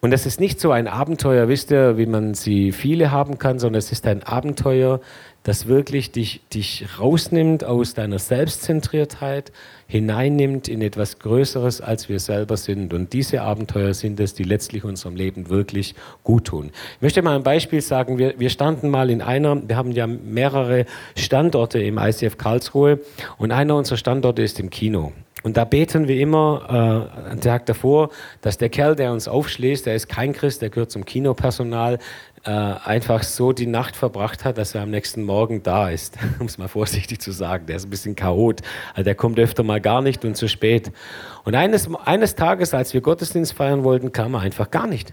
[0.00, 3.58] Und es ist nicht so ein Abenteuer, wisst ihr, wie man sie viele haben kann,
[3.58, 5.00] sondern es ist ein Abenteuer,
[5.42, 9.52] das wirklich dich, dich rausnimmt aus deiner Selbstzentriertheit,
[9.86, 12.92] hineinnimmt in etwas Größeres, als wir selber sind.
[12.92, 16.70] Und diese Abenteuer sind es, die letztlich unserem Leben wirklich gut tun.
[16.96, 18.18] Ich möchte mal ein Beispiel sagen.
[18.18, 20.84] Wir, wir standen mal in einer, wir haben ja mehrere
[21.16, 23.00] Standorte im ICF Karlsruhe
[23.38, 25.12] und einer unserer Standorte ist im Kino.
[25.44, 29.86] Und da beten wir immer äh, einen Tag davor, dass der Kerl, der uns aufschließt,
[29.86, 32.00] der ist kein Christ, der gehört zum Kinopersonal,
[32.48, 32.50] äh,
[32.82, 36.16] einfach so die Nacht verbracht hat, dass er am nächsten Morgen da ist.
[36.38, 37.66] um es mal vorsichtig zu sagen.
[37.66, 38.62] Der ist ein bisschen chaot.
[38.94, 40.90] Also der kommt öfter mal gar nicht und zu spät.
[41.44, 45.12] Und eines, eines Tages, als wir Gottesdienst feiern wollten, kam er einfach gar nicht.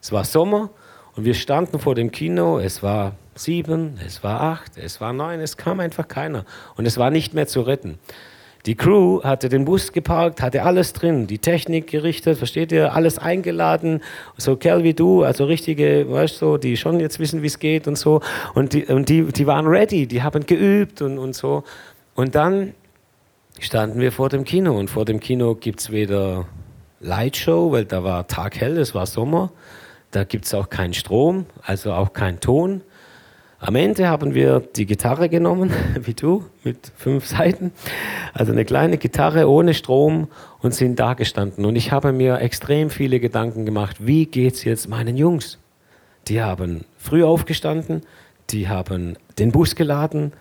[0.00, 0.70] Es war Sommer
[1.16, 2.58] und wir standen vor dem Kino.
[2.58, 6.46] Es war sieben, es war acht, es war neun, es kam einfach keiner.
[6.76, 7.98] Und es war nicht mehr zu retten.
[8.66, 13.18] Die Crew hatte den Bus geparkt, hatte alles drin, die Technik gerichtet, versteht ihr, alles
[13.18, 14.00] eingeladen,
[14.38, 17.86] so Kerl wie du, also richtige, weißt du, die schon jetzt wissen, wie es geht
[17.86, 18.22] und so.
[18.54, 21.62] Und die, und die, die waren ready, die haben geübt und, und so.
[22.14, 22.72] Und dann
[23.58, 26.46] standen wir vor dem Kino und vor dem Kino gibt es weder
[27.00, 29.52] Lightshow, weil da war taghell, es war Sommer,
[30.10, 32.80] da gibt es auch keinen Strom, also auch keinen Ton.
[33.66, 35.72] Am Ende haben wir die Gitarre genommen,
[36.02, 37.72] wie du, mit fünf Seiten.
[38.34, 40.28] Also eine kleine Gitarre ohne Strom
[40.60, 41.64] und sind da gestanden.
[41.64, 45.58] Und ich habe mir extrem viele Gedanken gemacht, wie geht es jetzt meinen Jungs?
[46.28, 48.02] Die haben früh aufgestanden,
[48.50, 50.34] die haben den Bus geladen,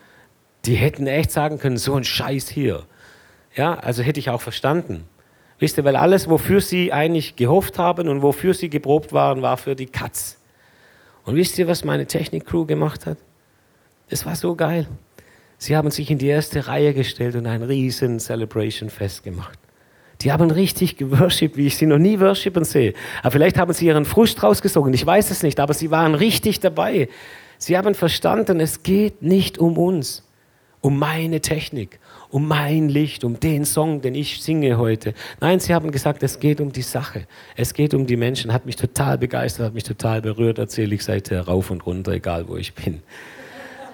[0.65, 2.83] die hätten echt sagen können, so ein Scheiß hier.
[3.55, 5.05] Ja, also hätte ich auch verstanden.
[5.59, 9.55] Wisst ihr, weil alles, wofür sie eigentlich gehofft haben und wofür sie geprobt waren, war
[9.55, 10.42] für die Katz.
[11.25, 13.17] Und wisst ihr, was meine Technik-Crew gemacht hat?
[14.09, 14.87] Es war so geil.
[15.57, 19.57] Sie haben sich in die erste Reihe gestellt und ein riesen Celebration-Fest gemacht.
[20.21, 22.93] Die haben richtig geworshipped, wie ich sie noch nie worshipen sehe.
[23.21, 26.59] Aber vielleicht haben sie ihren Frust rausgesogen, ich weiß es nicht, aber sie waren richtig
[26.59, 27.09] dabei.
[27.57, 30.23] Sie haben verstanden, es geht nicht um uns,
[30.81, 31.99] um meine Technik,
[32.33, 35.13] um mein Licht, um den Song, den ich singe heute.
[35.39, 37.27] Nein, sie haben gesagt, es geht um die Sache.
[37.55, 38.51] Es geht um die Menschen.
[38.51, 42.47] Hat mich total begeistert, hat mich total berührt, erzähle ich seither rauf und runter, egal
[42.47, 43.03] wo ich bin.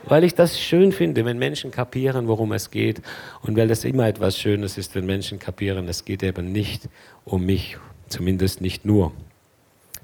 [0.05, 3.01] Weil ich das schön finde, wenn Menschen kapieren, worum es geht.
[3.41, 6.87] Und weil das immer etwas Schönes ist, wenn Menschen kapieren, es geht eben nicht
[7.25, 9.11] um mich, zumindest nicht nur.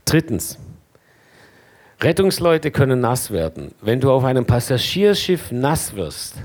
[0.04, 0.60] Drittens,
[2.02, 3.72] Rettungsleute können nass werden.
[3.80, 6.36] Wenn du auf einem Passagierschiff nass wirst,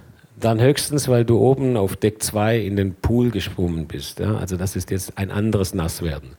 [0.40, 4.18] dann höchstens, weil du oben auf Deck 2 in den Pool geschwommen bist.
[4.20, 4.37] Ja?
[4.37, 6.31] Also das ist jetzt ein anderes Nasswerden.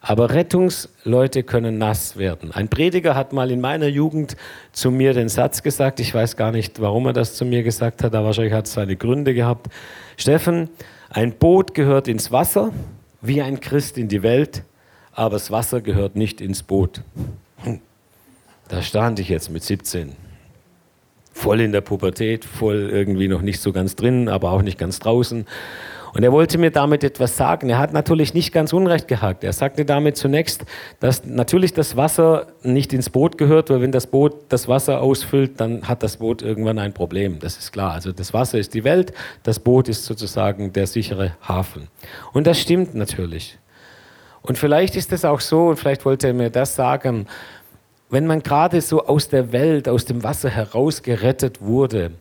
[0.00, 2.52] Aber Rettungsleute können nass werden.
[2.52, 4.36] Ein Prediger hat mal in meiner Jugend
[4.70, 8.04] zu mir den Satz gesagt, ich weiß gar nicht, warum er das zu mir gesagt
[8.04, 9.66] hat, aber wahrscheinlich hat es seine Gründe gehabt.
[10.16, 10.68] Steffen,
[11.10, 12.72] ein Boot gehört ins Wasser,
[13.20, 14.62] wie ein Christ in die Welt,
[15.10, 17.00] aber das Wasser gehört nicht ins Boot.
[18.68, 20.12] Da stand ich jetzt mit 17
[21.36, 24.98] voll in der Pubertät, voll irgendwie noch nicht so ganz drin, aber auch nicht ganz
[24.98, 25.44] draußen.
[26.14, 27.68] Und er wollte mir damit etwas sagen.
[27.68, 29.44] Er hat natürlich nicht ganz Unrecht gehabt.
[29.44, 30.64] Er sagte damit zunächst,
[30.98, 35.60] dass natürlich das Wasser nicht ins Boot gehört, weil wenn das Boot das Wasser ausfüllt,
[35.60, 37.38] dann hat das Boot irgendwann ein Problem.
[37.38, 37.92] Das ist klar.
[37.92, 41.88] Also das Wasser ist die Welt, das Boot ist sozusagen der sichere Hafen.
[42.32, 43.58] Und das stimmt natürlich.
[44.40, 47.26] Und vielleicht ist es auch so, und vielleicht wollte er mir das sagen,
[48.10, 52.12] wenn man gerade so aus der Welt, aus dem Wasser herausgerettet wurde,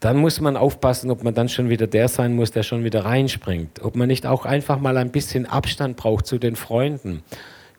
[0.00, 3.04] dann muss man aufpassen, ob man dann schon wieder der sein muss, der schon wieder
[3.04, 3.82] reinspringt.
[3.82, 7.22] Ob man nicht auch einfach mal ein bisschen Abstand braucht zu den Freunden,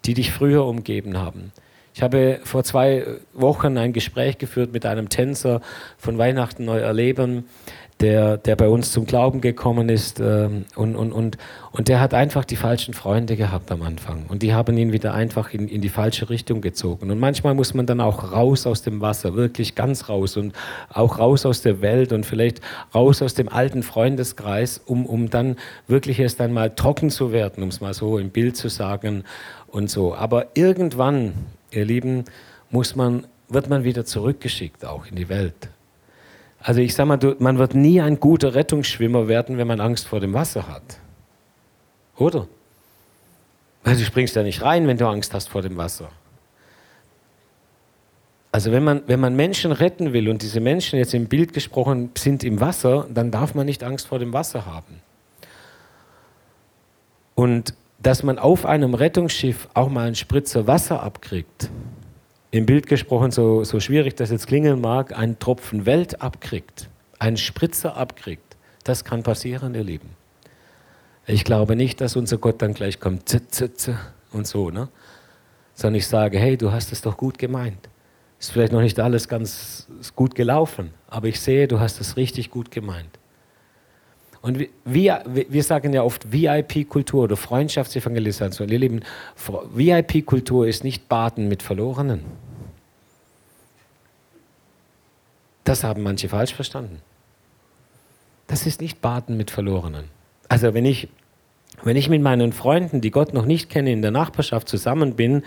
[0.06, 1.52] die dich früher umgeben haben.
[1.94, 5.62] Ich habe vor zwei Wochen ein Gespräch geführt mit einem Tänzer
[5.98, 7.50] von Weihnachten neu erleben,
[8.02, 10.20] der, der bei uns zum Glauben gekommen ist.
[10.20, 11.38] Ähm, und, und, und,
[11.72, 14.26] und der hat einfach die falschen Freunde gehabt am Anfang.
[14.28, 17.12] Und die haben ihn wieder einfach in, in die falsche Richtung gezogen.
[17.12, 20.54] Und manchmal muss man dann auch raus aus dem Wasser, wirklich ganz raus und
[20.90, 22.62] auch raus aus der Welt und vielleicht
[22.94, 25.56] raus aus dem alten Freundeskreis, um, um dann
[25.88, 29.24] wirklich erst einmal trocken zu werden, um es mal so im Bild zu sagen
[29.68, 30.16] und so.
[30.16, 31.34] Aber irgendwann,
[31.72, 32.26] ihr Lieben,
[32.72, 35.70] muss man, wird man wieder zurückgeschickt auch in die Welt.
[36.64, 40.08] Also ich sage mal, du, man wird nie ein guter Rettungsschwimmer werden, wenn man Angst
[40.08, 41.00] vor dem Wasser hat.
[42.18, 42.48] Oder?
[43.84, 46.10] Weil du springst ja nicht rein, wenn du Angst hast vor dem Wasser.
[48.52, 52.12] Also wenn man, wenn man Menschen retten will und diese Menschen jetzt im Bild gesprochen
[52.18, 55.02] sind im Wasser, dann darf man nicht Angst vor dem Wasser haben.
[57.34, 61.70] Und dass man auf einem Rettungsschiff auch mal einen Spritzer Wasser abkriegt,
[62.52, 67.38] im Bild gesprochen, so, so schwierig das jetzt klingen mag, einen Tropfen Welt abkriegt, einen
[67.38, 70.10] Spritzer abkriegt, das kann passieren, ihr Lieben.
[71.26, 73.96] Ich glaube nicht, dass unser Gott dann gleich kommt, z, z, z,
[74.34, 74.90] und so, ne?
[75.76, 77.90] sondern ich sage, hey, du hast es doch gut gemeint.
[78.40, 82.50] Ist vielleicht noch nicht alles ganz gut gelaufen, aber ich sehe, du hast es richtig
[82.50, 83.20] gut gemeint.
[84.42, 88.70] Und wir, wir sagen ja oft VIP-Kultur oder Freundschaftsevangelisation.
[88.70, 89.02] Ihr Lieben,
[89.74, 92.22] VIP-Kultur ist nicht Baden mit Verlorenen.
[95.64, 97.02] Das haben manche falsch verstanden.
[98.48, 100.06] Das ist nicht Baden mit Verlorenen.
[100.50, 101.08] Also wenn ich,
[101.84, 105.44] wenn ich mit meinen Freunden, die Gott noch nicht kenne, in der Nachbarschaft zusammen bin,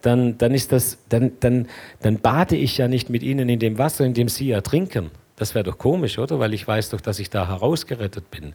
[0.00, 1.68] dann, dann, ist das, dann, dann,
[2.00, 5.10] dann bade ich ja nicht mit ihnen in dem Wasser, in dem sie ertrinken.
[5.40, 6.38] Das wäre doch komisch, oder?
[6.38, 8.52] Weil ich weiß doch, dass ich da herausgerettet bin.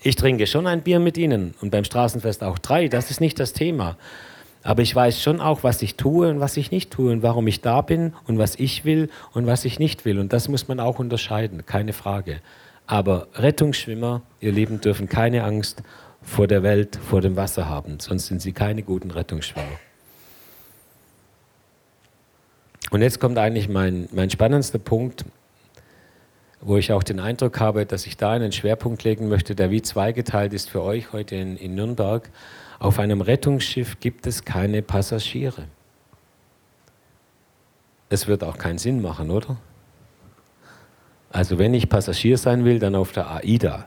[0.00, 3.40] Ich trinke schon ein Bier mit Ihnen und beim Straßenfest auch drei, das ist nicht
[3.40, 3.96] das Thema.
[4.62, 7.48] Aber ich weiß schon auch, was ich tue und was ich nicht tue und warum
[7.48, 10.20] ich da bin und was ich will und was ich nicht will.
[10.20, 12.38] Und das muss man auch unterscheiden, keine Frage.
[12.86, 15.82] Aber Rettungsschwimmer, ihr Lieben, dürfen keine Angst
[16.22, 19.80] vor der Welt, vor dem Wasser haben, sonst sind sie keine guten Rettungsschwimmer.
[22.90, 25.24] Und jetzt kommt eigentlich mein, mein spannendster Punkt,
[26.60, 29.82] wo ich auch den Eindruck habe, dass ich da einen Schwerpunkt legen möchte, der wie
[29.82, 32.28] zweigeteilt ist für euch heute in, in Nürnberg.
[32.78, 35.64] Auf einem Rettungsschiff gibt es keine Passagiere.
[38.08, 39.56] Es wird auch keinen Sinn machen, oder?
[41.30, 43.86] Also wenn ich Passagier sein will, dann auf der AIDA.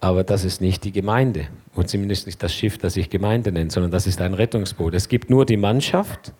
[0.00, 3.72] Aber das ist nicht die Gemeinde und zumindest nicht das Schiff, das sich Gemeinde nennt,
[3.72, 4.92] sondern das ist ein Rettungsboot.
[4.92, 6.34] Es gibt nur die Mannschaft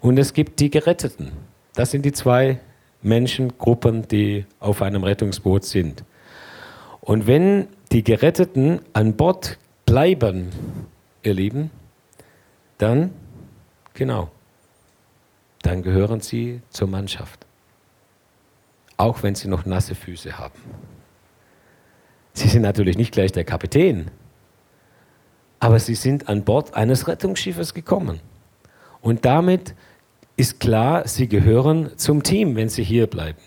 [0.00, 1.32] und es gibt die Geretteten.
[1.74, 2.60] Das sind die zwei
[3.02, 6.04] Menschengruppen, die auf einem Rettungsboot sind.
[7.00, 10.50] Und wenn die Geretteten an Bord bleiben,
[11.22, 11.70] ihr Lieben,
[12.78, 13.12] dann,
[13.94, 14.30] genau,
[15.62, 17.46] dann gehören sie zur Mannschaft.
[18.96, 20.60] Auch wenn sie noch nasse Füße haben.
[22.32, 24.10] Sie sind natürlich nicht gleich der Kapitän,
[25.58, 28.20] aber sie sind an Bord eines Rettungsschiffes gekommen.
[29.02, 29.74] Und damit
[30.40, 33.38] ist klar, sie gehören zum Team, wenn sie hier bleiben.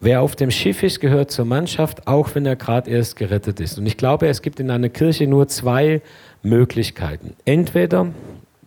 [0.00, 3.78] Wer auf dem Schiff ist, gehört zur Mannschaft, auch wenn er gerade erst gerettet ist.
[3.78, 6.02] Und ich glaube, es gibt in einer Kirche nur zwei
[6.42, 7.36] Möglichkeiten.
[7.44, 8.08] Entweder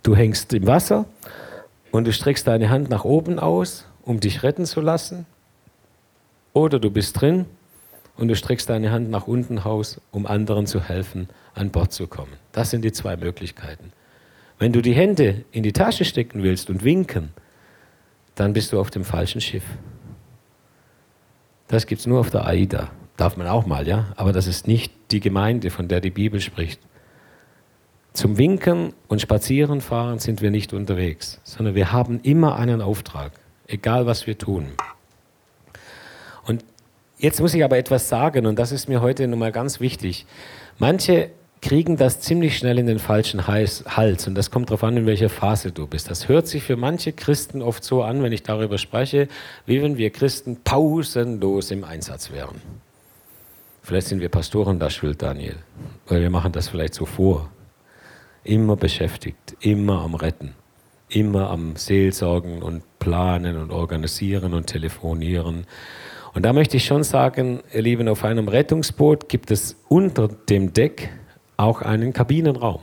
[0.02, 1.06] du hängst im Wasser
[1.92, 5.26] und du streckst deine Hand nach oben aus, um dich retten zu lassen,
[6.54, 7.46] oder du bist drin
[8.16, 12.08] und du streckst deine Hand nach unten aus, um anderen zu helfen, an Bord zu
[12.08, 12.32] kommen.
[12.54, 13.92] Das sind die zwei Möglichkeiten.
[14.60, 17.30] Wenn du die Hände in die Tasche stecken willst und winken,
[18.36, 19.64] dann bist du auf dem falschen Schiff.
[21.68, 22.90] Das gibt es nur auf der AIDA.
[23.18, 24.14] Darf man auch mal, ja?
[24.16, 26.80] Aber das ist nicht die Gemeinde, von der die Bibel spricht.
[28.14, 33.34] Zum Winken und Spazierenfahren sind wir nicht unterwegs, sondern wir haben immer einen Auftrag,
[33.68, 34.68] egal was wir tun.
[36.46, 36.64] Und
[37.20, 40.28] Jetzt muss ich aber etwas sagen und das ist mir heute nochmal ganz wichtig.
[40.78, 41.32] Manche
[41.68, 45.28] kriegen das ziemlich schnell in den falschen Hals und das kommt darauf an, in welcher
[45.28, 46.10] Phase du bist.
[46.10, 49.28] Das hört sich für manche Christen oft so an, wenn ich darüber spreche,
[49.66, 52.62] wie wenn wir Christen pausenlos im Einsatz wären.
[53.84, 55.58] Vielleicht sind wir Pastoren da schuld, Daniel,
[56.08, 57.50] weil wir machen das vielleicht so vor.
[58.46, 60.54] Immer beschäftigt, immer am Retten,
[61.10, 65.68] immer am Seelsorgen und Planen und Organisieren und Telefonieren.
[66.34, 70.72] Und da möchte ich schon sagen, ihr Lieben, auf einem Rettungsboot gibt es unter dem
[70.72, 71.10] Deck
[71.58, 72.80] auch einen Kabinenraum.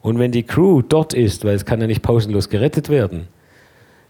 [0.00, 3.28] Und wenn die Crew dort ist, weil es kann ja nicht pausenlos gerettet werden,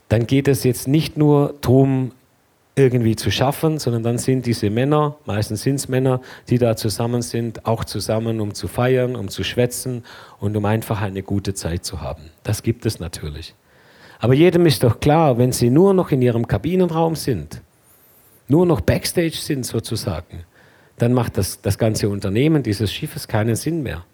[0.09, 2.13] dann geht es jetzt nicht nur darum,
[2.77, 7.21] irgendwie zu schaffen, sondern dann sind diese Männer, meistens sind es Männer, die da zusammen
[7.23, 10.05] sind, auch zusammen, um zu feiern, um zu schwätzen
[10.39, 12.31] und um einfach eine gute Zeit zu haben.
[12.43, 13.55] Das gibt es natürlich.
[14.21, 17.63] Aber jedem ist doch klar, wenn sie nur noch in ihrem Kabinenraum sind,
[18.49, 20.45] nur noch Backstage sind sozusagen,
[21.01, 24.05] dann macht das, das ganze Unternehmen dieses Schiffes keinen Sinn mehr.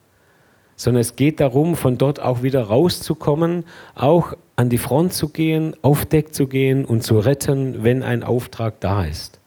[0.77, 5.75] Sondern es geht darum, von dort auch wieder rauszukommen, auch an die Front zu gehen,
[5.83, 9.41] auf Deck zu gehen und zu retten, wenn ein Auftrag da ist.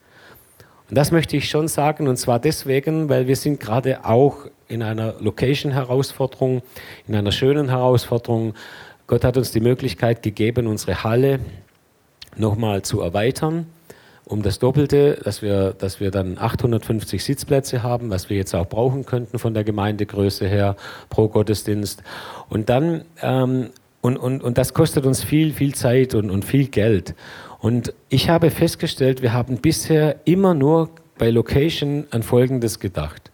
[0.89, 4.81] Und das möchte ich schon sagen, und zwar deswegen, weil wir sind gerade auch in
[4.81, 6.61] einer Location-Herausforderung,
[7.07, 8.53] in einer schönen Herausforderung.
[9.07, 11.39] Gott hat uns die Möglichkeit gegeben, unsere Halle
[12.35, 13.67] nochmal zu erweitern
[14.25, 18.67] um das Doppelte, dass wir, dass wir dann 850 Sitzplätze haben, was wir jetzt auch
[18.67, 20.75] brauchen könnten von der Gemeindegröße her
[21.09, 22.03] pro Gottesdienst.
[22.49, 23.69] Und dann ähm,
[24.01, 27.15] und, und, und das kostet uns viel, viel Zeit und, und viel Geld.
[27.59, 33.31] Und ich habe festgestellt, wir haben bisher immer nur bei Location an Folgendes gedacht.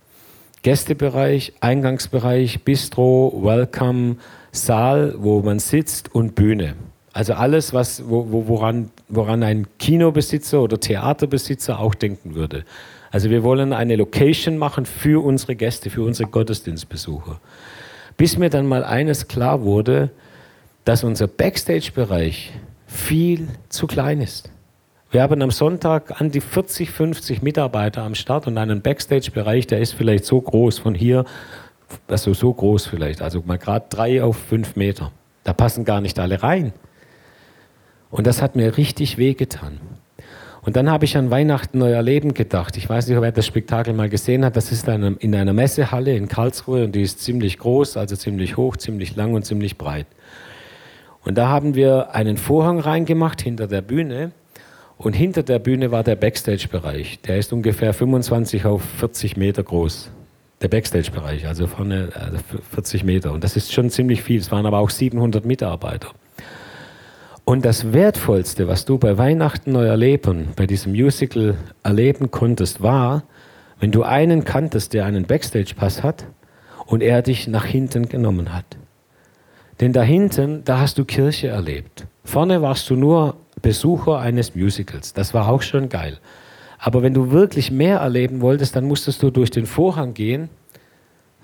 [0.63, 4.17] Gästebereich, Eingangsbereich, Bistro, Welcome,
[4.51, 6.75] Saal, wo man sitzt und Bühne.
[7.15, 12.65] Also alles, was, wo, woran, woran ein Kinobesitzer oder Theaterbesitzer auch denken würde.
[13.09, 17.39] Also wir wollen eine Location machen für unsere Gäste, für unsere Gottesdienstbesucher.
[18.17, 20.09] Bis mir dann mal eines klar wurde,
[20.83, 22.51] dass unser Backstage-Bereich
[22.85, 24.49] viel zu klein ist.
[25.09, 29.79] Wir haben am Sonntag an die 40, 50 Mitarbeiter am Start und einen Backstage-Bereich, der
[29.79, 31.23] ist vielleicht so groß von hier,
[32.09, 35.13] also so groß vielleicht, also mal gerade drei auf fünf Meter.
[35.45, 36.73] Da passen gar nicht alle rein.
[38.15, 39.77] Und das hat mir richtig wehgetan.
[40.61, 42.77] Und dann habe ich an Weihnachten Neuer Leben gedacht.
[42.77, 44.55] Ich weiß nicht, wer das Spektakel mal gesehen hat.
[44.55, 48.77] Das ist in einer Messehalle in Karlsruhe und die ist ziemlich groß, also ziemlich hoch,
[48.77, 50.07] ziemlich lang und ziemlich breit.
[51.25, 54.31] Und da haben wir einen Vorhang reingemacht hinter der Bühne.
[54.97, 57.19] Und hinter der Bühne war der Backstage-Bereich.
[57.27, 60.09] Der ist ungefähr 25 auf 40 Meter groß.
[60.61, 62.37] Der Backstage-Bereich, also vorne also
[62.71, 63.33] 40 Meter.
[63.33, 64.39] Und das ist schon ziemlich viel.
[64.39, 66.13] Es waren aber auch 700 Mitarbeiter.
[67.45, 73.21] Und das Wertvollste, was du bei Weihnachten neu erleben, bei diesem Musical erleben konntest, war,
[73.79, 76.25] wenn du einen kanntest, der einen Backstage-Pass hat
[76.87, 78.65] und er dich nach hinten genommen hat.
[79.79, 82.07] Denn da hinten, da hast du Kirche erlebt.
[82.23, 85.13] Vorne warst du nur Besucher eines Musicals.
[85.13, 86.17] Das war auch schon geil.
[86.79, 90.49] Aber wenn du wirklich mehr erleben wolltest, dann musstest du durch den Vorhang gehen.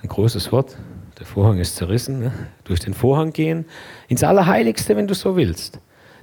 [0.01, 0.77] Ein großes Wort.
[1.19, 2.21] Der Vorhang ist zerrissen.
[2.21, 2.31] Ne?
[2.63, 3.65] Durch den Vorhang gehen.
[4.07, 5.79] Ins Allerheiligste, wenn du so willst.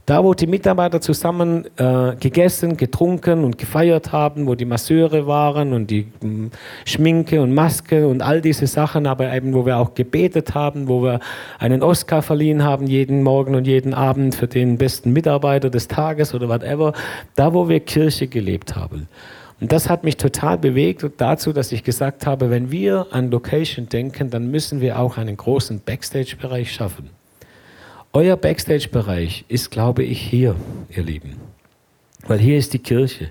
[0.08, 5.74] Da, wo die Mitarbeiter zusammen äh, gegessen, getrunken und gefeiert haben, wo die Masseure waren
[5.74, 6.50] und die mh, hm,
[6.86, 11.02] Schminke und Maske und all diese Sachen, aber eben, wo wir auch gebetet haben, wo
[11.02, 11.20] wir
[11.58, 16.32] einen Oscar verliehen haben, jeden Morgen und jeden Abend für den besten Mitarbeiter des Tages
[16.32, 16.94] oder whatever,
[17.34, 19.08] da, wo wir Kirche gelebt haben.
[19.60, 23.90] Und das hat mich total bewegt dazu, dass ich gesagt habe, wenn wir an Location
[23.90, 27.17] denken, dann müssen wir auch einen großen Backstage-Bereich schaffen.
[28.14, 30.56] Euer Backstage-Bereich ist, glaube ich, hier,
[30.88, 31.36] ihr Lieben.
[32.26, 33.30] Weil hier ist die Kirche.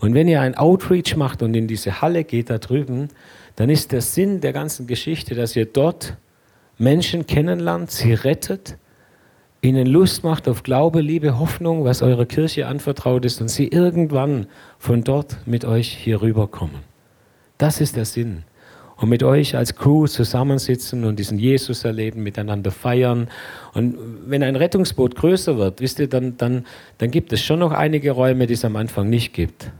[0.00, 3.08] Und wenn ihr ein Outreach macht und in diese Halle geht da drüben,
[3.56, 6.16] dann ist der Sinn der ganzen Geschichte, dass ihr dort
[6.78, 8.78] Menschen kennenlernt, sie rettet,
[9.60, 14.46] ihnen Lust macht auf Glaube, Liebe, Hoffnung, was eurer Kirche anvertraut ist und sie irgendwann
[14.78, 16.80] von dort mit euch hier rüberkommen.
[17.58, 18.44] Das ist der Sinn
[18.98, 23.28] und mit euch als Crew zusammensitzen und diesen Jesus erleben, miteinander feiern.
[23.72, 23.96] Und
[24.26, 26.66] wenn ein Rettungsboot größer wird, wisst ihr, dann, dann,
[26.98, 29.70] dann gibt es schon noch einige Räume, die es am Anfang nicht gibt.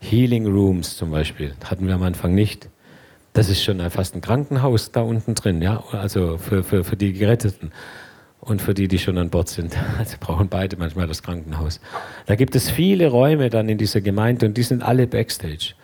[0.00, 2.68] Healing Rooms zum Beispiel, hatten wir am Anfang nicht.
[3.34, 7.12] Das ist schon fast ein Krankenhaus da unten drin, ja, also für, für, für die
[7.12, 7.72] Geretteten
[8.40, 9.76] und für die, die schon an Bord sind.
[9.98, 11.80] Also brauchen beide manchmal das Krankenhaus.
[12.24, 15.74] Da gibt es viele Räume dann in dieser Gemeinde und die sind alle Backstage.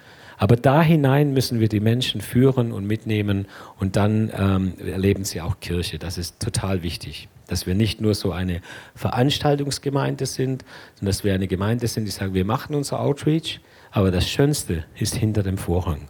[0.43, 3.47] Aber da hinein müssen wir die Menschen führen und mitnehmen
[3.79, 6.01] und dann ähm, erleben sie auch Kirche.
[6.01, 8.61] Das ist total wichtig, dass wir nicht nur so eine
[8.97, 10.65] Veranstaltungsgemeinde sind,
[10.97, 13.61] sondern dass wir eine Gemeinde sind, die sagen, wir machen unser Outreach,
[13.93, 16.09] aber das Schönste ist hinter dem Vorhang.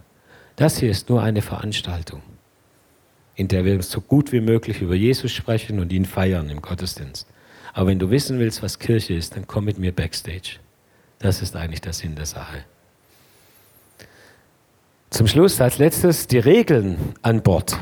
[0.56, 2.22] Das hier ist nur eine Veranstaltung,
[3.34, 7.26] in der wir so gut wie möglich über Jesus sprechen und ihn feiern im Gottesdienst.
[7.74, 10.56] Aber wenn du wissen willst, was Kirche ist, dann komm mit mir backstage.
[11.18, 12.64] Das ist eigentlich der Sinn der Sache.
[15.12, 17.78] Zum Schluss als letztes die Regeln an Bord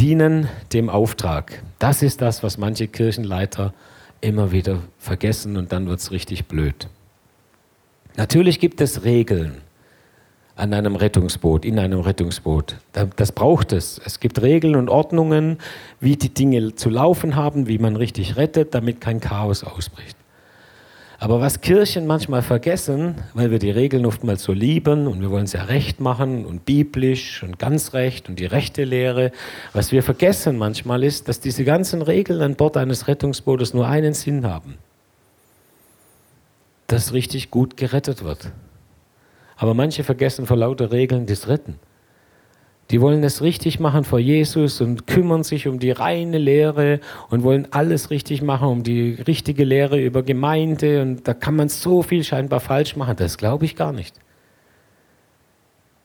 [0.00, 1.62] dienen dem Auftrag.
[1.78, 3.72] Das ist das, was manche Kirchenleiter
[4.20, 6.88] immer wieder vergessen und dann wird es richtig blöd.
[8.16, 9.58] Natürlich gibt es Regeln
[10.56, 12.74] an einem Rettungsboot, in einem Rettungsboot.
[13.14, 14.00] Das braucht es.
[14.04, 15.58] Es gibt Regeln und Ordnungen,
[16.00, 20.15] wie die Dinge zu laufen haben, wie man richtig rettet, damit kein Chaos ausbricht.
[21.18, 25.44] Aber was Kirchen manchmal vergessen, weil wir die Regeln oftmals so lieben und wir wollen
[25.44, 29.32] es ja recht machen und biblisch und ganz recht und die rechte Lehre,
[29.72, 34.12] was wir vergessen manchmal ist, dass diese ganzen Regeln an Bord eines Rettungsbootes nur einen
[34.12, 34.76] Sinn haben.
[36.86, 38.52] Dass richtig gut gerettet wird.
[39.56, 41.78] Aber manche vergessen vor lauter Regeln das Retten.
[42.90, 47.42] Die wollen es richtig machen vor Jesus und kümmern sich um die reine Lehre und
[47.42, 51.02] wollen alles richtig machen, um die richtige Lehre über Gemeinde.
[51.02, 53.16] Und da kann man so viel scheinbar falsch machen.
[53.16, 54.14] Das glaube ich gar nicht.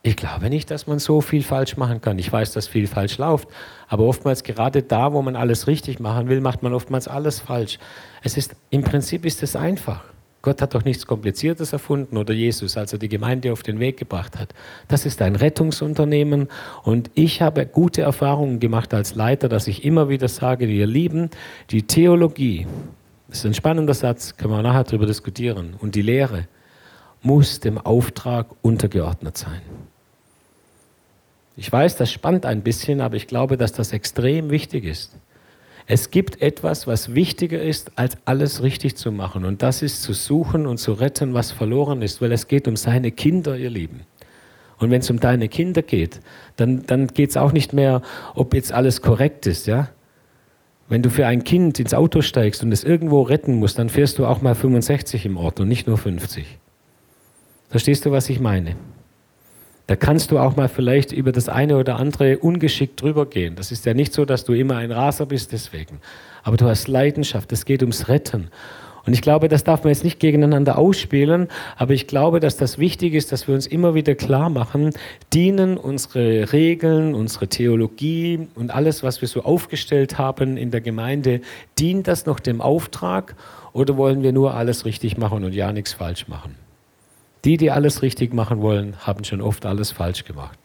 [0.04, 2.18] Ich glaube nicht, dass man so viel falsch machen kann.
[2.18, 3.48] Ich weiß, dass viel falsch läuft.
[3.86, 7.78] Aber oftmals gerade da, wo man alles richtig machen will, macht man oftmals alles falsch.
[8.22, 10.02] Es ist, im Prinzip ist es einfach.
[10.42, 13.96] Gott hat doch nichts Kompliziertes erfunden oder Jesus, als er die Gemeinde auf den Weg
[13.96, 14.52] gebracht hat.
[14.88, 16.48] Das ist ein Rettungsunternehmen
[16.82, 21.30] und ich habe gute Erfahrungen gemacht als Leiter, dass ich immer wieder sage, ihr Lieben,
[21.70, 22.66] die Theologie,
[23.28, 26.48] das ist ein spannender Satz, können wir nachher darüber diskutieren, und die Lehre
[27.22, 29.62] muss dem Auftrag untergeordnet sein.
[31.56, 35.12] Ich weiß, das spannt ein bisschen, aber ich glaube, dass das extrem wichtig ist.
[35.86, 39.44] Es gibt etwas, was wichtiger ist, als alles richtig zu machen.
[39.44, 42.76] Und das ist zu suchen und zu retten, was verloren ist, weil es geht um
[42.76, 44.00] seine Kinder, ihr Lieben.
[44.78, 46.20] Und wenn es um deine Kinder geht,
[46.56, 48.02] dann, dann geht es auch nicht mehr,
[48.34, 49.88] ob jetzt alles korrekt ist, ja?
[50.88, 54.18] Wenn du für ein Kind ins Auto steigst und es irgendwo retten musst, dann fährst
[54.18, 56.58] du auch mal 65 im Ort und nicht nur 50.
[57.70, 58.76] Verstehst du, was ich meine?
[59.86, 63.56] Da kannst du auch mal vielleicht über das eine oder andere ungeschickt drüber gehen.
[63.56, 66.00] Das ist ja nicht so, dass du immer ein Raser bist deswegen.
[66.42, 68.48] Aber du hast Leidenschaft, es geht ums Retten.
[69.04, 72.78] Und ich glaube, das darf man jetzt nicht gegeneinander ausspielen, aber ich glaube, dass das
[72.78, 74.90] wichtig ist, dass wir uns immer wieder klar machen,
[75.32, 81.40] dienen unsere Regeln, unsere Theologie und alles, was wir so aufgestellt haben in der Gemeinde,
[81.78, 83.34] dient das noch dem Auftrag
[83.72, 86.61] oder wollen wir nur alles richtig machen und ja nichts falsch machen?
[87.44, 90.58] Die, die alles richtig machen wollen, haben schon oft alles falsch gemacht.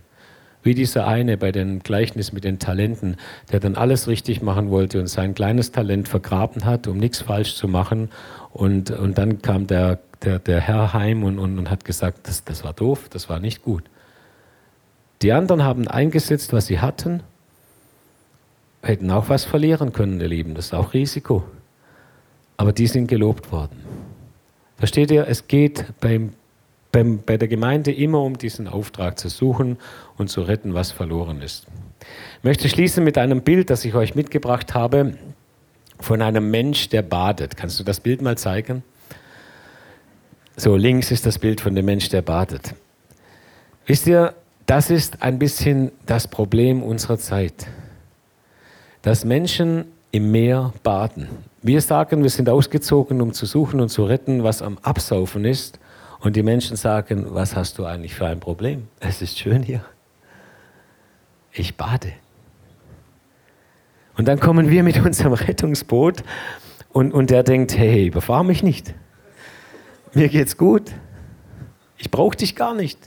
[0.64, 3.16] Wie dieser eine bei dem Gleichnis mit den Talenten,
[3.52, 7.56] der dann alles richtig machen wollte und sein kleines Talent vergraben hat, um nichts falsch
[7.56, 8.10] zu machen.
[8.52, 12.44] Und, und dann kam der, der, der Herr heim und, und, und hat gesagt, das,
[12.44, 13.84] das war doof, das war nicht gut.
[15.22, 17.24] Die anderen haben eingesetzt, was sie hatten,
[18.84, 20.54] hätten auch was verlieren können, ihr Lieben.
[20.54, 21.44] Das ist auch Risiko.
[22.58, 23.80] Aber die sind gelobt worden.
[24.78, 26.34] Versteht ihr, es geht beim
[26.98, 29.78] beim, bei der Gemeinde immer um diesen Auftrag zu suchen
[30.18, 31.68] und zu retten, was verloren ist.
[32.40, 35.14] Ich möchte schließen mit einem Bild, das ich euch mitgebracht habe,
[36.00, 37.56] von einem Mensch, der badet.
[37.56, 38.82] Kannst du das Bild mal zeigen?
[40.56, 42.74] So, links ist das Bild von dem Mensch, der badet.
[43.86, 44.34] Wisst ihr,
[44.66, 47.68] das ist ein bisschen das Problem unserer Zeit,
[49.04, 51.28] dass Menschen im Meer baden.
[51.62, 55.80] Wir sagen, wir sind ausgezogen, um zu suchen und zu retten, was am Absaufen ist.
[56.20, 58.88] Und die Menschen sagen, was hast du eigentlich für ein Problem?
[59.00, 59.86] Es ist schön hier.
[61.52, 62.14] Ich bade.
[64.18, 66.24] Und dann kommen wir mit unserem Rettungsboot
[66.92, 68.94] und, und der denkt, hey, überfahr mich nicht.
[70.14, 70.92] Mir geht's gut.
[71.98, 72.98] Ich brauche dich gar nicht.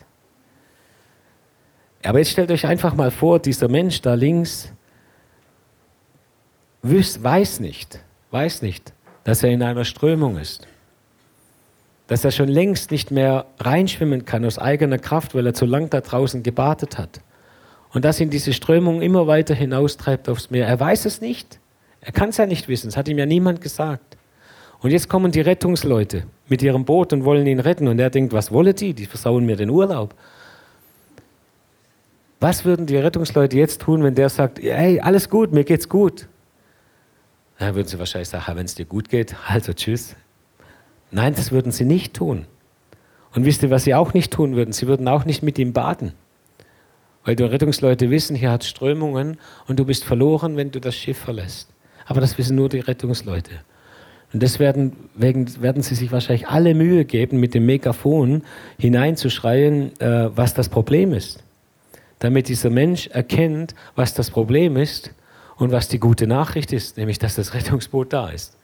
[2.04, 4.72] Aber jetzt stellt euch einfach mal vor, dieser Mensch da links
[6.82, 8.00] weiß nicht,
[8.30, 8.94] weiß nicht,
[9.24, 10.66] dass er in einer Strömung ist
[12.10, 15.90] dass er schon längst nicht mehr reinschwimmen kann aus eigener Kraft, weil er zu lang
[15.90, 17.20] da draußen gebadet hat.
[17.92, 20.66] Und dass ihn diese Strömung immer weiter hinaustreibt aufs Meer.
[20.66, 21.60] Er weiß es nicht.
[22.00, 22.88] Er kann es ja nicht wissen.
[22.88, 24.16] Es hat ihm ja niemand gesagt.
[24.80, 27.86] Und jetzt kommen die Rettungsleute mit ihrem Boot und wollen ihn retten.
[27.86, 28.92] Und er denkt, was wollen die?
[28.92, 30.12] Die versauen mir den Urlaub.
[32.40, 36.26] Was würden die Rettungsleute jetzt tun, wenn der sagt, hey, alles gut, mir geht's gut?
[37.60, 40.16] Dann würden sie wahrscheinlich sagen, wenn es dir gut geht, also tschüss,
[41.10, 42.46] Nein, das würden sie nicht tun.
[43.34, 44.72] Und wisst ihr, was sie auch nicht tun würden?
[44.72, 46.12] Sie würden auch nicht mit ihm baden.
[47.24, 51.18] Weil die Rettungsleute wissen, hier hat Strömungen und du bist verloren, wenn du das Schiff
[51.18, 51.70] verlässt.
[52.06, 53.50] Aber das wissen nur die Rettungsleute.
[54.32, 58.42] Und deswegen werden, werden sie sich wahrscheinlich alle Mühe geben, mit dem Megafon
[58.78, 61.42] hineinzuschreien, äh, was das Problem ist.
[62.20, 65.12] Damit dieser Mensch erkennt, was das Problem ist
[65.56, 68.56] und was die gute Nachricht ist, nämlich dass das Rettungsboot da ist.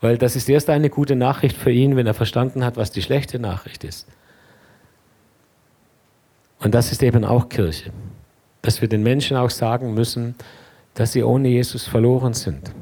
[0.00, 3.02] Weil das ist erst eine gute Nachricht für ihn, wenn er verstanden hat, was die
[3.02, 4.06] schlechte Nachricht ist.
[6.60, 7.90] Und das ist eben auch Kirche.
[8.62, 10.34] Dass wir den Menschen auch sagen müssen,
[10.94, 12.72] dass sie ohne Jesus verloren sind.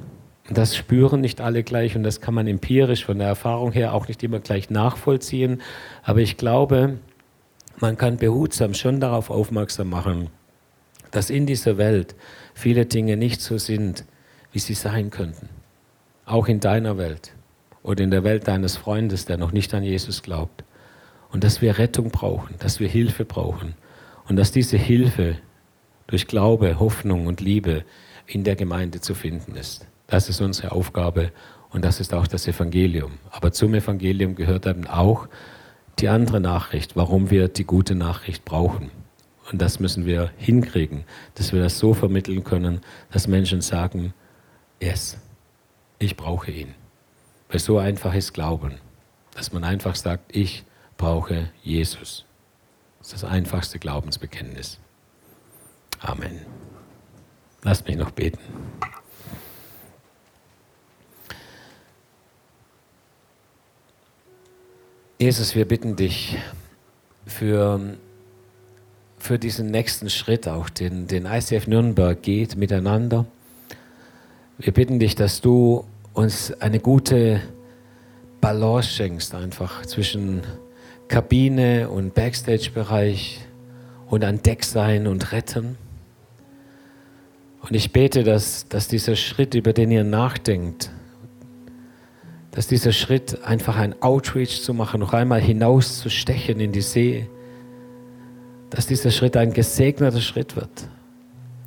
[0.49, 3.95] Und das spüren nicht alle gleich und das kann man empirisch von der Erfahrung her
[3.95, 5.63] auch nicht immer gleich nachvollziehen.
[6.03, 6.99] Aber ich glaube,
[7.79, 10.29] man kann behutsam schon darauf aufmerksam machen,
[11.11, 12.15] dass in dieser Welt
[12.55, 14.05] viele Dinge nicht so sind,
[14.53, 15.56] wie sie sein könnten
[16.27, 17.33] auch in deiner Welt
[17.83, 20.65] oder in der Welt deines Freundes, der noch nicht an Jesus glaubt.
[21.31, 23.75] Und dass wir Rettung brauchen, dass wir Hilfe brauchen
[24.29, 25.37] und dass diese Hilfe
[26.07, 27.85] durch Glaube, Hoffnung und Liebe
[28.27, 29.87] in der Gemeinde zu finden ist.
[30.07, 31.33] Das ist unsere Aufgabe
[31.71, 33.13] und das ist auch das Evangelium.
[33.31, 35.29] Aber zum Evangelium gehört eben auch
[35.99, 38.91] die andere Nachricht, warum wir die gute Nachricht brauchen.
[39.51, 41.05] Und das müssen wir hinkriegen,
[41.35, 42.81] dass wir das so vermitteln können,
[43.13, 44.13] dass Menschen sagen,
[44.81, 45.19] yes,
[45.99, 46.75] ich brauche ihn.
[47.49, 48.79] Weil so einfach ist Glauben,
[49.35, 50.65] dass man einfach sagt, ich
[50.97, 52.25] brauche Jesus.
[52.99, 54.79] Das ist das einfachste Glaubensbekenntnis.
[56.01, 56.41] Amen.
[57.63, 58.39] Lasst mich noch beten.
[65.19, 66.37] Jesus, wir bitten dich
[67.27, 67.97] für,
[69.19, 73.25] für diesen nächsten Schritt auch, den, den ICF Nürnberg geht miteinander
[74.59, 75.85] wir bitten dich, dass du
[76.15, 77.41] uns eine gute
[78.41, 80.43] Balance schenkst, einfach zwischen
[81.09, 83.41] Kabine und Backstage-Bereich
[84.09, 85.77] und an Deck sein und retten.
[87.61, 90.91] Und ich bete, dass, dass dieser Schritt, über den ihr nachdenkt,
[92.53, 97.29] dass dieser Schritt einfach ein Outreach zu machen, noch einmal hinauszustechen in die See,
[98.71, 100.89] dass dieser Schritt ein gesegneter Schritt wird,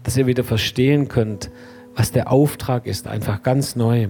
[0.02, 1.52] dass ihr wieder verstehen könnt,
[2.00, 4.08] was der Auftrag ist, einfach ganz neu.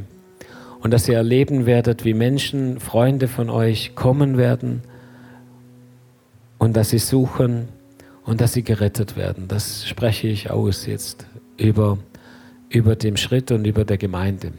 [0.81, 4.83] Und dass ihr erleben werdet, wie Menschen, Freunde von euch kommen werden
[6.59, 7.67] und dass sie suchen
[8.25, 9.47] und dass sie gerettet werden.
[9.47, 11.25] Das spreche ich aus jetzt
[11.57, 11.97] über,
[12.69, 14.51] über dem Schritt und über der Gemeinde.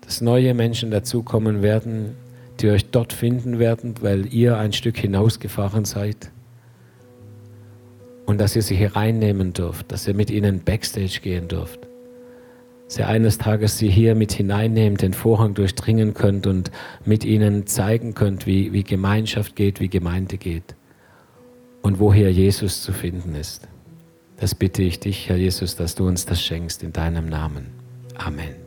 [0.00, 2.16] Dass neue Menschen dazukommen werden,
[2.60, 6.30] die euch dort finden werden, weil ihr ein Stück hinausgefahren seid.
[8.24, 11.86] Und dass ihr sie hier reinnehmen dürft, dass ihr mit ihnen backstage gehen dürft
[12.94, 16.70] dass ihr eines Tages sie hier mit hineinnehmen, den Vorhang durchdringen könnt und
[17.04, 20.76] mit ihnen zeigen könnt, wie, wie Gemeinschaft geht, wie Gemeinde geht
[21.82, 23.66] und woher Jesus zu finden ist.
[24.36, 27.66] Das bitte ich dich, Herr Jesus, dass du uns das schenkst in deinem Namen.
[28.16, 28.63] Amen.